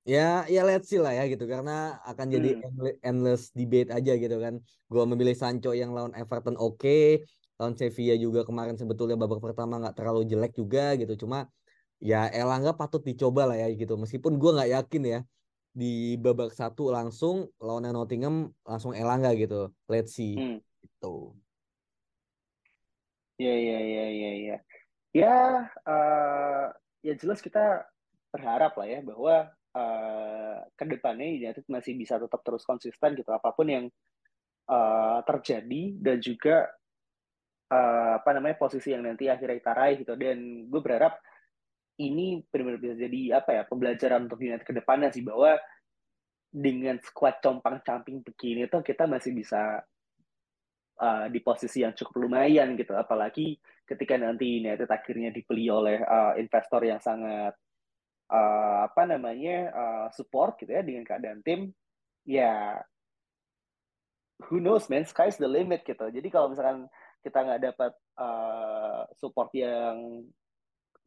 ya 0.07 0.47
ya 0.47 0.63
let's 0.63 0.87
see 0.87 1.03
lah 1.03 1.11
ya 1.11 1.27
gitu 1.27 1.43
karena 1.43 1.99
akan 2.07 2.27
jadi 2.31 2.49
hmm. 2.63 3.03
endless 3.03 3.51
debate 3.51 3.91
aja 3.91 4.15
gitu 4.15 4.39
kan 4.39 4.63
gue 4.63 5.03
memilih 5.03 5.35
Sancho 5.35 5.75
yang 5.75 5.91
lawan 5.91 6.15
Everton 6.15 6.55
oke 6.55 6.79
okay. 6.79 7.27
lawan 7.59 7.75
Sevilla 7.75 8.15
juga 8.15 8.47
kemarin 8.47 8.79
sebetulnya 8.79 9.19
babak 9.19 9.43
pertama 9.43 9.83
nggak 9.83 9.99
terlalu 9.99 10.23
jelek 10.23 10.55
juga 10.55 10.95
gitu 10.95 11.27
cuma 11.27 11.51
ya 11.99 12.31
Elangga 12.31 12.71
patut 12.71 13.03
dicoba 13.03 13.51
lah 13.51 13.59
ya 13.59 13.67
gitu 13.75 13.99
meskipun 13.99 14.39
gue 14.39 14.51
nggak 14.55 14.71
yakin 14.79 15.03
ya 15.03 15.19
di 15.77 16.17
babak 16.17 16.57
satu 16.57 16.89
langsung 16.89 17.53
lawan 17.61 17.85
Nottingham 17.93 18.49
langsung 18.65 18.97
Elangga 18.97 19.37
gitu. 19.37 19.69
Let's 19.85 20.17
see. 20.17 20.33
Hmm. 20.33 20.57
Gitu. 20.81 21.37
Ya 23.37 23.53
ya 23.53 23.77
ya 23.77 24.05
ya 24.09 24.31
ya. 24.33 24.57
Ya 25.13 25.35
uh, 25.85 26.73
ya 27.05 27.13
jelas 27.13 27.45
kita 27.45 27.85
berharap 28.33 28.73
lah 28.73 28.89
ya 28.89 29.05
bahwa 29.05 29.53
uh, 29.77 30.57
ke 30.73 30.83
depannya 30.89 31.29
United 31.29 31.65
masih 31.69 31.93
bisa 31.93 32.17
tetap 32.17 32.41
terus 32.41 32.65
konsisten 32.65 33.13
gitu. 33.13 33.29
Apa 33.29 33.53
pun 33.53 33.69
yang 33.69 33.85
uh, 34.69 35.19
terjadi 35.21 35.83
dan 36.01 36.17
juga 36.17 36.65
uh, 37.69 38.17
apa 38.17 38.29
namanya 38.33 38.57
posisi 38.57 38.91
yang 38.91 39.05
nanti 39.05 39.29
akhirnya 39.29 39.61
kita 39.61 39.73
raih 39.77 39.97
gitu. 40.01 40.13
Dan 40.17 40.67
gue 40.67 40.81
berharap 40.81 41.21
ini 41.97 42.45
benar-benar 42.45 42.81
bisa 42.81 42.95
jadi 42.97 43.21
apa 43.41 43.49
ya 43.53 43.63
pembelajaran 43.65 44.29
untuk 44.29 44.41
United 44.41 44.65
ke 44.65 44.73
depannya 44.73 45.09
sih 45.09 45.25
bahwa 45.25 45.57
dengan 46.47 46.97
squad 47.01 47.41
compang-camping 47.43 48.23
begini 48.23 48.69
tuh 48.69 48.81
kita 48.81 49.05
masih 49.05 49.33
bisa 49.33 49.81
uh, 51.01 51.25
di 51.29 51.39
posisi 51.41 51.81
yang 51.85 51.93
cukup 51.93 52.25
lumayan 52.25 52.77
gitu. 52.77 52.93
Apalagi 52.93 53.57
ketika 53.87 54.17
nanti 54.17 54.61
United 54.61 54.89
akhirnya 54.89 55.33
dibeli 55.33 55.69
oleh 55.69 56.01
uh, 56.01 56.33
investor 56.37 56.81
yang 56.85 57.01
sangat 57.01 57.53
uh, 58.31 58.87
apa 58.87 59.01
namanya 59.07 59.57
uh, 59.71 60.07
support 60.11 60.59
gitu 60.59 60.71
ya 60.71 60.83
dengan 60.83 61.03
keadaan 61.07 61.39
tim 61.43 61.71
ya 62.27 62.79
who 64.47 64.61
knows 64.61 64.91
man 64.91 65.07
sky's 65.07 65.39
the 65.41 65.49
limit 65.49 65.81
gitu. 65.87 66.07
Jadi 66.11 66.27
kalau 66.29 66.53
misalkan 66.53 66.85
kita 67.25 67.39
nggak 67.41 67.61
dapat 67.73 67.91
uh, 68.19 69.03
support 69.17 69.49
yang 69.57 70.23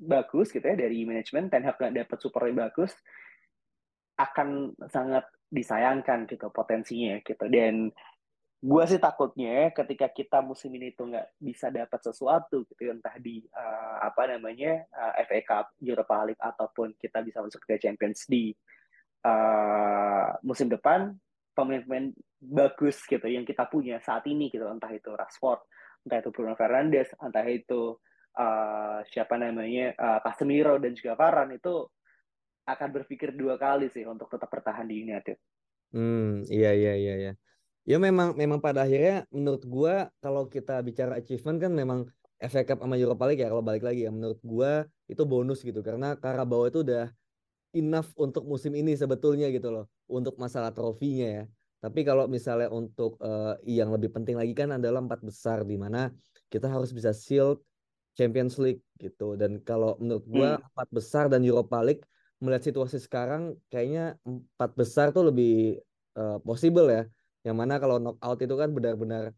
bagus 0.00 0.48
gitu 0.50 0.64
ya 0.64 0.76
dari 0.76 1.04
manajemen 1.04 1.52
Ten 1.52 1.62
Hag 1.62 1.76
nggak 1.76 1.96
dapat 2.06 2.18
support 2.18 2.48
yang 2.48 2.58
bagus 2.58 2.92
akan 4.16 4.76
sangat 4.88 5.24
disayangkan 5.48 6.28
gitu 6.28 6.48
potensinya 6.50 7.20
gitu. 7.22 7.44
Dan 7.48 7.92
gue 8.60 8.84
sih 8.84 9.00
takutnya 9.00 9.72
ketika 9.72 10.12
kita 10.12 10.44
musim 10.44 10.68
ini 10.76 10.92
tuh 10.92 11.08
nggak 11.08 11.40
bisa 11.40 11.72
dapat 11.72 11.96
sesuatu 11.96 12.68
gitu 12.68 12.92
entah 12.92 13.16
di 13.16 13.40
uh, 13.56 14.04
apa 14.04 14.36
namanya 14.36 14.84
uh, 14.92 15.16
FA 15.24 15.40
Cup, 15.40 15.66
Europa 15.80 16.28
League 16.28 16.42
ataupun 16.44 16.92
kita 17.00 17.24
bisa 17.24 17.40
masuk 17.40 17.64
ke 17.64 17.80
Champions 17.80 18.28
di 18.28 18.52
uh, 19.24 20.36
musim 20.44 20.68
depan 20.68 21.08
pemain-pemain 21.56 22.12
bagus 22.36 23.00
gitu 23.08 23.24
yang 23.24 23.48
kita 23.48 23.64
punya 23.64 23.96
saat 24.04 24.28
ini 24.28 24.52
gitu 24.52 24.68
entah 24.68 24.92
itu 24.92 25.08
Rashford, 25.08 25.64
entah 26.04 26.20
itu 26.20 26.28
Bruno 26.28 26.52
Fernandes, 26.52 27.16
entah 27.16 27.48
itu 27.48 27.96
uh, 28.36 29.00
siapa 29.08 29.40
namanya 29.40 29.96
uh, 29.96 30.20
Casemiro 30.20 30.76
dan 30.76 30.92
juga 30.92 31.16
Varane 31.16 31.56
itu 31.56 31.88
akan 32.68 32.88
berpikir 32.92 33.32
dua 33.32 33.56
kali 33.56 33.88
sih 33.88 34.04
untuk 34.04 34.28
tetap 34.28 34.52
bertahan 34.52 34.84
di 34.84 35.00
United. 35.00 35.40
Hmm, 35.96 36.44
iya 36.52 36.76
iya 36.76 36.94
iya 36.94 37.14
iya 37.16 37.32
ya 37.88 37.96
memang 37.96 38.36
memang 38.36 38.60
pada 38.60 38.84
akhirnya 38.84 39.24
menurut 39.32 39.64
gua 39.64 39.94
kalau 40.20 40.46
kita 40.46 40.80
bicara 40.84 41.16
achievement 41.16 41.58
kan 41.60 41.72
memang 41.72 42.06
FA 42.40 42.64
Cup 42.64 42.80
sama 42.80 42.96
Europa 42.96 43.24
League 43.28 43.44
ya 43.44 43.48
kalau 43.52 43.64
balik 43.64 43.84
lagi 43.84 44.08
ya 44.08 44.12
menurut 44.12 44.40
gua 44.40 44.88
itu 45.08 45.22
bonus 45.28 45.60
gitu 45.60 45.80
karena 45.84 46.16
Carabao 46.16 46.64
itu 46.68 46.80
udah 46.80 47.12
enough 47.76 48.10
untuk 48.18 48.46
musim 48.48 48.74
ini 48.74 48.96
sebetulnya 48.98 49.46
gitu 49.52 49.70
loh 49.70 49.86
untuk 50.10 50.36
masalah 50.40 50.74
trofinya 50.74 51.42
ya. 51.42 51.44
Tapi 51.80 52.04
kalau 52.04 52.28
misalnya 52.28 52.68
untuk 52.68 53.16
uh, 53.24 53.56
yang 53.64 53.88
lebih 53.88 54.12
penting 54.12 54.36
lagi 54.36 54.52
kan 54.52 54.76
adalah 54.76 55.00
empat 55.00 55.24
besar 55.24 55.64
di 55.64 55.80
mana 55.80 56.12
kita 56.52 56.68
harus 56.68 56.92
bisa 56.92 57.14
shield 57.16 57.62
Champions 58.18 58.60
League 58.60 58.84
gitu 59.00 59.38
dan 59.38 59.62
kalau 59.64 59.96
menurut 59.96 60.24
gua 60.28 60.50
hmm. 60.58 60.66
empat 60.74 60.88
besar 60.92 61.24
dan 61.32 61.40
Europa 61.40 61.80
League 61.80 62.04
melihat 62.40 62.68
situasi 62.68 63.00
sekarang 63.00 63.56
kayaknya 63.72 64.16
empat 64.24 64.76
besar 64.76 65.12
tuh 65.12 65.28
lebih 65.32 65.80
uh, 66.16 66.36
possible 66.44 66.88
ya 66.88 67.04
yang 67.46 67.56
mana 67.56 67.80
kalau 67.80 67.96
knockout 67.96 68.38
itu 68.44 68.54
kan 68.56 68.68
benar-benar 68.72 69.32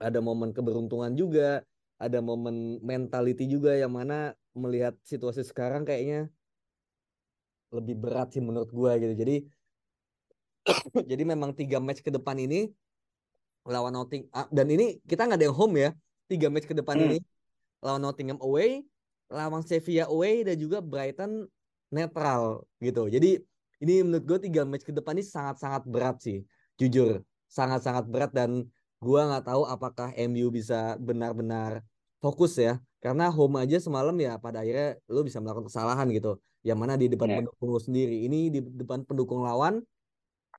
ada 0.00 0.18
momen 0.24 0.56
keberuntungan 0.56 1.12
juga, 1.12 1.60
ada 2.00 2.18
momen 2.24 2.80
mentality 2.80 3.44
juga 3.44 3.76
yang 3.76 3.92
mana 3.92 4.32
melihat 4.56 4.96
situasi 5.04 5.44
sekarang 5.44 5.84
kayaknya 5.84 6.32
lebih 7.70 8.00
berat 8.00 8.32
sih 8.32 8.40
menurut 8.40 8.72
gue 8.72 8.92
gitu. 9.04 9.14
Jadi 9.20 9.36
jadi 11.10 11.22
memang 11.28 11.52
tiga 11.52 11.76
match 11.76 12.00
ke 12.00 12.08
depan 12.08 12.40
ini 12.40 12.72
lawan 13.68 13.92
Nottingham 13.92 14.32
ah, 14.32 14.48
dan 14.48 14.66
ini 14.72 14.96
kita 15.04 15.28
nggak 15.28 15.38
ada 15.38 15.46
yang 15.52 15.56
home 15.56 15.76
ya. 15.76 15.90
Tiga 16.24 16.48
match 16.48 16.64
ke 16.64 16.72
depan 16.72 16.96
hmm. 16.96 17.06
ini 17.12 17.18
lawan 17.84 18.00
Nottingham 18.00 18.40
away, 18.40 18.80
lawan 19.28 19.60
Sevilla 19.60 20.08
away 20.08 20.40
dan 20.40 20.56
juga 20.56 20.80
Brighton 20.80 21.44
netral 21.92 22.64
gitu. 22.80 23.12
Jadi 23.12 23.36
ini 23.84 23.94
menurut 24.00 24.24
gue 24.24 24.38
tiga 24.48 24.64
match 24.64 24.88
ke 24.88 24.92
depan 24.96 25.20
ini 25.20 25.24
sangat-sangat 25.28 25.84
berat 25.84 26.16
sih 26.24 26.40
jujur 26.80 27.20
sangat-sangat 27.52 28.08
berat 28.08 28.32
dan 28.32 28.64
gua 29.04 29.28
nggak 29.28 29.44
tahu 29.52 29.62
apakah 29.68 30.08
MU 30.16 30.48
bisa 30.48 30.96
benar-benar 30.96 31.84
fokus 32.24 32.56
ya. 32.56 32.80
Karena 33.00 33.32
home 33.32 33.64
aja 33.64 33.80
semalam 33.80 34.12
ya 34.20 34.36
pada 34.36 34.60
akhirnya 34.60 35.00
lu 35.08 35.24
bisa 35.24 35.40
melakukan 35.40 35.68
kesalahan 35.68 36.08
gitu. 36.12 36.36
Yang 36.60 36.78
mana 36.80 36.94
di 37.00 37.08
depan 37.08 37.28
yeah. 37.32 37.38
pendukung 37.40 37.68
lu 37.72 37.80
sendiri. 37.80 38.16
Ini 38.28 38.38
di 38.52 38.60
depan 38.60 39.04
pendukung 39.08 39.40
lawan 39.40 39.80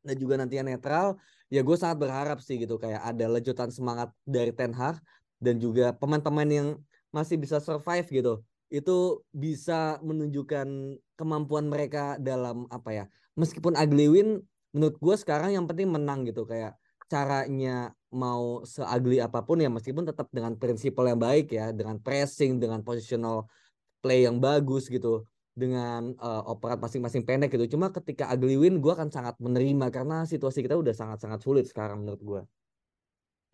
dan 0.02 0.16
juga 0.18 0.34
nantinya 0.42 0.74
netral 0.74 1.22
ya 1.54 1.62
gue 1.62 1.78
sangat 1.78 2.02
berharap 2.02 2.42
sih 2.42 2.58
gitu. 2.58 2.82
Kayak 2.82 3.06
ada 3.06 3.26
lejutan 3.30 3.70
semangat 3.70 4.10
dari 4.26 4.50
Ten 4.50 4.74
Hag 4.74 4.98
dan 5.38 5.62
juga 5.62 5.94
pemain-pemain 5.94 6.50
yang 6.50 6.68
masih 7.14 7.38
bisa 7.38 7.62
survive 7.62 8.10
gitu. 8.10 8.34
Itu 8.74 9.22
bisa 9.30 10.02
menunjukkan 10.02 10.98
kemampuan 11.14 11.70
mereka 11.70 12.18
dalam 12.18 12.66
apa 12.74 12.90
ya 12.90 13.06
meskipun 13.38 13.78
ugly 13.78 14.08
win 14.12 14.30
menurut 14.72 14.96
gue 14.98 15.16
sekarang 15.20 15.56
yang 15.56 15.66
penting 15.68 15.92
menang 15.92 16.24
gitu 16.28 16.48
kayak 16.48 16.80
caranya 17.12 17.92
mau 18.12 18.64
seagli 18.64 19.20
apa 19.20 19.44
pun 19.44 19.60
ya 19.60 19.68
meskipun 19.68 20.08
tetap 20.08 20.32
dengan 20.32 20.56
prinsipal 20.56 21.12
yang 21.12 21.20
baik 21.20 21.52
ya 21.52 21.76
dengan 21.76 22.00
pressing 22.00 22.56
dengan 22.56 22.80
positional 22.84 23.52
play 24.00 24.24
yang 24.24 24.40
bagus 24.40 24.88
gitu 24.88 25.28
dengan 25.52 26.16
uh, 26.24 26.44
operat 26.48 26.80
masing-masing 26.80 27.28
pendek 27.28 27.52
gitu 27.52 27.76
cuma 27.76 27.92
ketika 27.92 28.32
ugly 28.32 28.56
win 28.56 28.80
gue 28.80 28.92
akan 28.96 29.12
sangat 29.12 29.36
menerima 29.44 29.92
karena 29.92 30.24
situasi 30.24 30.64
kita 30.64 30.80
udah 30.80 30.96
sangat-sangat 30.96 31.40
sulit 31.44 31.68
sekarang 31.68 32.08
menurut 32.08 32.24
gue 32.24 32.42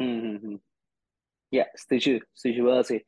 hmm, 0.05 0.19
hmm, 0.21 0.37
hmm. 0.37 0.57
ya 1.49 1.65
setuju 1.73 2.21
setuju 2.37 2.59
banget 2.61 2.85
sih 2.85 3.01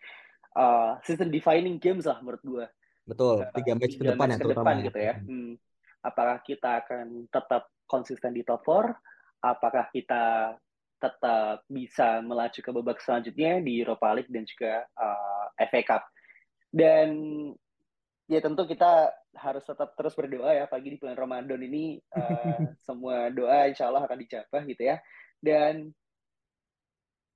uh, 0.57 0.97
season 1.05 1.29
defining 1.29 1.77
games 1.77 2.09
lah 2.09 2.17
menurut 2.25 2.41
gue 2.41 2.65
betul 3.05 3.45
tiga 3.53 3.73
match 3.77 3.95
ke 4.01 4.05
depan 4.05 4.33
ya 4.33 4.37
terutama 4.41 4.69
ya. 4.73 4.81
gitu 4.89 4.99
ya 4.99 5.15
hmm. 5.21 5.53
apakah 6.01 6.37
kita 6.41 6.69
akan 6.81 7.29
tetap 7.29 7.69
konsisten 7.89 8.37
di 8.37 8.45
top 8.45 8.61
4? 8.61 8.93
Apakah 9.41 9.89
kita 9.89 10.53
tetap 10.99 11.63
bisa 11.65 12.21
melaju 12.21 12.59
ke 12.59 12.71
babak 12.75 12.99
selanjutnya 13.01 13.63
di 13.63 13.81
Europa 13.81 14.13
League 14.13 14.29
dan 14.29 14.45
juga 14.45 14.85
uh, 14.93 15.47
eh, 15.57 15.67
FA 15.67 15.81
Cup? 15.81 16.03
Dan 16.69 17.09
ya 18.29 18.39
tentu 18.45 18.69
kita 18.69 19.09
harus 19.33 19.65
tetap 19.65 19.97
terus 19.97 20.13
berdoa 20.13 20.53
ya 20.53 20.69
pagi 20.69 20.93
di 20.93 20.97
bulan 21.01 21.17
Ramadan 21.17 21.61
ini 21.65 21.97
uh, 22.13 22.61
semua 22.85 23.33
doa 23.33 23.65
insya 23.65 23.89
Allah 23.89 24.05
akan 24.05 24.19
dijabah 24.21 24.61
gitu 24.69 24.85
ya. 24.85 25.01
Dan 25.41 25.89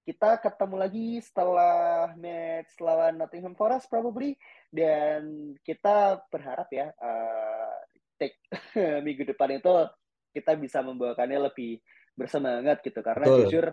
kita 0.04 0.36
ketemu 0.44 0.76
lagi 0.76 1.08
setelah 1.24 2.12
match 2.20 2.76
lawan 2.84 3.16
Nottingham 3.16 3.56
Forest 3.56 3.88
probably 3.88 4.36
dan 4.68 5.56
kita 5.64 6.20
berharap 6.28 6.68
ya 6.76 6.92
uh, 7.00 7.76
take 8.20 8.36
minggu 9.08 9.24
depan 9.24 9.56
itu 9.56 9.88
kita 10.34 10.58
bisa 10.58 10.82
membawakannya 10.82 11.40
lebih 11.54 11.80
bersemangat 12.18 12.82
gitu. 12.82 13.00
Karena 13.06 13.26
Betul. 13.30 13.40
jujur 13.48 13.66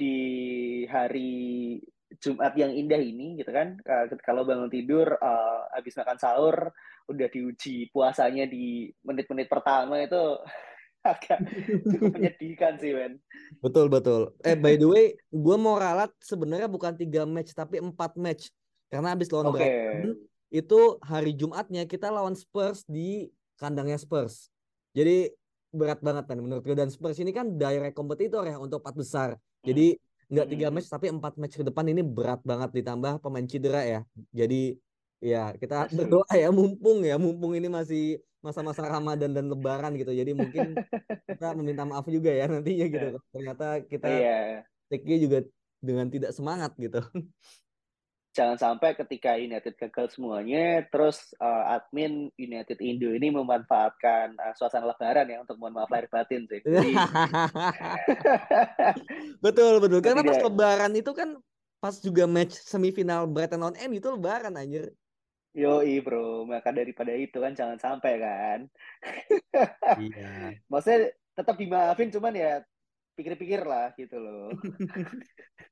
di 0.00 0.16
hari 0.88 1.76
Jumat 2.18 2.56
yang 2.58 2.74
indah 2.74 2.98
ini 2.98 3.38
gitu 3.38 3.54
kan 3.54 3.78
kalau 4.26 4.42
bangun 4.42 4.66
tidur 4.66 5.14
uh, 5.14 5.62
habis 5.70 5.94
makan 5.94 6.18
sahur 6.18 6.56
udah 7.06 7.28
diuji 7.30 7.86
puasanya 7.94 8.50
di 8.50 8.90
menit-menit 9.06 9.46
pertama 9.46 10.02
itu 10.02 10.18
agak 11.06 11.38
cukup 11.86 12.10
menyedihkan 12.18 12.76
sih 12.82 12.92
men. 12.92 13.22
Betul 13.62 13.86
betul. 13.86 14.34
Eh 14.42 14.58
by 14.58 14.74
the 14.74 14.88
way 14.92 15.06
gue 15.30 15.56
mau 15.56 15.78
ralat 15.78 16.10
sebenarnya 16.18 16.66
bukan 16.66 16.98
tiga 16.98 17.22
match 17.22 17.54
tapi 17.54 17.78
empat 17.78 18.18
match. 18.18 18.50
Karena 18.90 19.14
habis 19.14 19.30
lawan 19.30 19.54
okay. 19.54 19.62
Brighton 19.62 20.18
itu 20.50 20.98
hari 21.06 21.32
Jumatnya 21.38 21.86
kita 21.86 22.10
lawan 22.10 22.34
Spurs 22.34 22.82
di 22.90 23.30
kandangnya 23.54 23.96
Spurs. 24.02 24.50
Jadi 24.90 25.30
berat 25.70 26.02
banget 26.02 26.26
kan 26.26 26.38
menurut 26.42 26.62
gue 26.66 26.74
dan 26.74 26.90
Spurs 26.90 27.18
ini 27.22 27.30
kan 27.30 27.54
direct 27.54 27.94
kompetitor 27.94 28.42
ya 28.46 28.58
untuk 28.58 28.82
empat 28.82 28.96
besar. 28.98 29.28
Jadi 29.62 29.94
nggak 30.30 30.46
tiga 30.46 30.66
hmm. 30.70 30.74
match 30.78 30.88
tapi 30.90 31.06
empat 31.10 31.34
match 31.38 31.54
ke 31.58 31.64
depan 31.66 31.86
ini 31.90 32.02
berat 32.06 32.38
banget 32.46 32.70
ditambah 32.82 33.22
pemain 33.22 33.46
cedera 33.46 33.82
ya. 33.86 34.00
Jadi 34.34 34.78
ya 35.22 35.54
kita 35.54 35.86
berdoa 35.96 36.32
ya 36.34 36.48
mumpung 36.50 37.02
ya 37.06 37.16
mumpung 37.18 37.54
ini 37.54 37.70
masih 37.70 38.18
masa-masa 38.40 38.82
Ramadan 38.88 39.30
dan 39.30 39.46
Lebaran 39.46 39.94
gitu. 39.94 40.10
Jadi 40.10 40.32
mungkin 40.32 40.74
kita 41.28 41.54
meminta 41.54 41.84
maaf 41.84 42.08
juga 42.08 42.32
ya 42.32 42.48
nantinya 42.48 42.86
gitu. 42.88 43.08
Iya. 43.14 43.20
Ternyata 43.34 43.66
kita 43.86 44.08
yeah. 44.08 44.64
take 44.88 45.06
juga 45.20 45.44
dengan 45.80 46.08
tidak 46.08 46.32
semangat 46.34 46.74
gitu. 46.76 47.00
jangan 48.40 48.56
sampai 48.56 48.96
ketika 48.96 49.36
United 49.36 49.76
gagal 49.76 50.16
semuanya, 50.16 50.88
terus 50.88 51.36
uh, 51.36 51.76
admin 51.76 52.32
United 52.40 52.80
Indo 52.80 53.12
ini 53.12 53.28
memanfaatkan 53.28 54.32
uh, 54.40 54.56
suasana 54.56 54.88
Lebaran 54.88 55.28
ya 55.28 55.44
untuk 55.44 55.60
mohon 55.60 55.76
maaf 55.76 55.92
lahir 55.92 56.08
batin 56.08 56.48
sih. 56.48 56.64
Jadi... 56.64 56.96
betul 59.44 59.84
betul. 59.84 60.00
Karena 60.00 60.24
pas 60.24 60.40
Lebaran 60.40 60.92
itu 60.96 61.12
kan 61.12 61.36
pas 61.84 62.00
juga 62.00 62.24
match 62.24 62.56
semifinal 62.64 63.28
Brighton 63.28 63.60
on 63.60 63.76
End 63.76 63.92
itu 63.92 64.08
Lebaran 64.08 64.56
anjir. 64.56 64.88
Yoi 65.52 66.00
bro, 66.00 66.48
maka 66.48 66.72
daripada 66.72 67.12
itu 67.12 67.36
kan 67.36 67.52
jangan 67.52 67.76
sampai 67.76 68.24
kan. 68.24 68.58
iya. 70.00 70.56
Maksudnya 70.72 71.12
tetap 71.36 71.60
dimaafin 71.60 72.08
cuman 72.08 72.32
ya 72.32 72.64
pikir-pikir 73.20 73.68
lah 73.68 73.92
gitu 74.00 74.16
loh. 74.16 74.48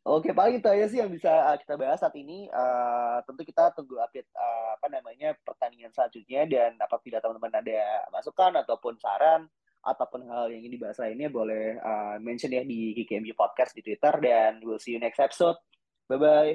Oke, 0.00 0.32
paling 0.32 0.58
itu 0.58 0.68
aja 0.68 0.86
sih 0.88 0.98
yang 0.98 1.12
bisa 1.12 1.28
uh, 1.28 1.56
kita 1.60 1.76
bahas 1.76 2.00
saat 2.00 2.16
ini. 2.16 2.48
Uh, 2.50 3.20
tentu 3.28 3.44
kita 3.44 3.70
tunggu 3.76 4.00
update 4.00 4.26
uh, 4.32 4.74
apa 4.80 4.88
namanya 4.90 5.36
pertandingan 5.44 5.92
selanjutnya 5.92 6.48
dan 6.48 6.70
apabila 6.80 7.20
teman-teman 7.20 7.60
ada 7.60 8.10
masukan 8.10 8.56
ataupun 8.64 8.96
saran 8.96 9.46
ataupun 9.80 10.28
hal 10.28 10.52
yang 10.52 10.64
ingin 10.64 10.76
dibahas 10.76 11.00
lainnya 11.00 11.28
boleh 11.28 11.76
uh, 11.80 12.16
mention 12.20 12.52
ya 12.52 12.64
di 12.64 12.96
KKMG 12.96 13.32
Podcast 13.36 13.72
di 13.76 13.84
Twitter 13.84 14.12
dan 14.20 14.60
we'll 14.64 14.80
see 14.80 14.96
you 14.96 15.00
next 15.00 15.20
episode. 15.20 15.56
Bye 16.08 16.18
bye. 16.18 16.54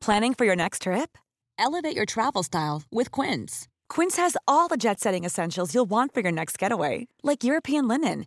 Planning 0.00 0.34
for 0.36 0.44
your 0.44 0.56
next 0.56 0.84
trip? 0.84 1.16
Elevate 1.56 1.96
your 1.96 2.04
travel 2.04 2.42
style 2.42 2.82
with 2.92 3.08
Quince. 3.08 3.68
Quince 3.88 4.16
has 4.16 4.36
all 4.44 4.68
the 4.68 4.76
jet-setting 4.76 5.24
essentials 5.24 5.72
you'll 5.72 5.88
want 5.88 6.12
for 6.12 6.20
your 6.20 6.32
next 6.32 6.58
getaway, 6.58 7.08
like 7.22 7.44
European 7.44 7.88
linen 7.88 8.26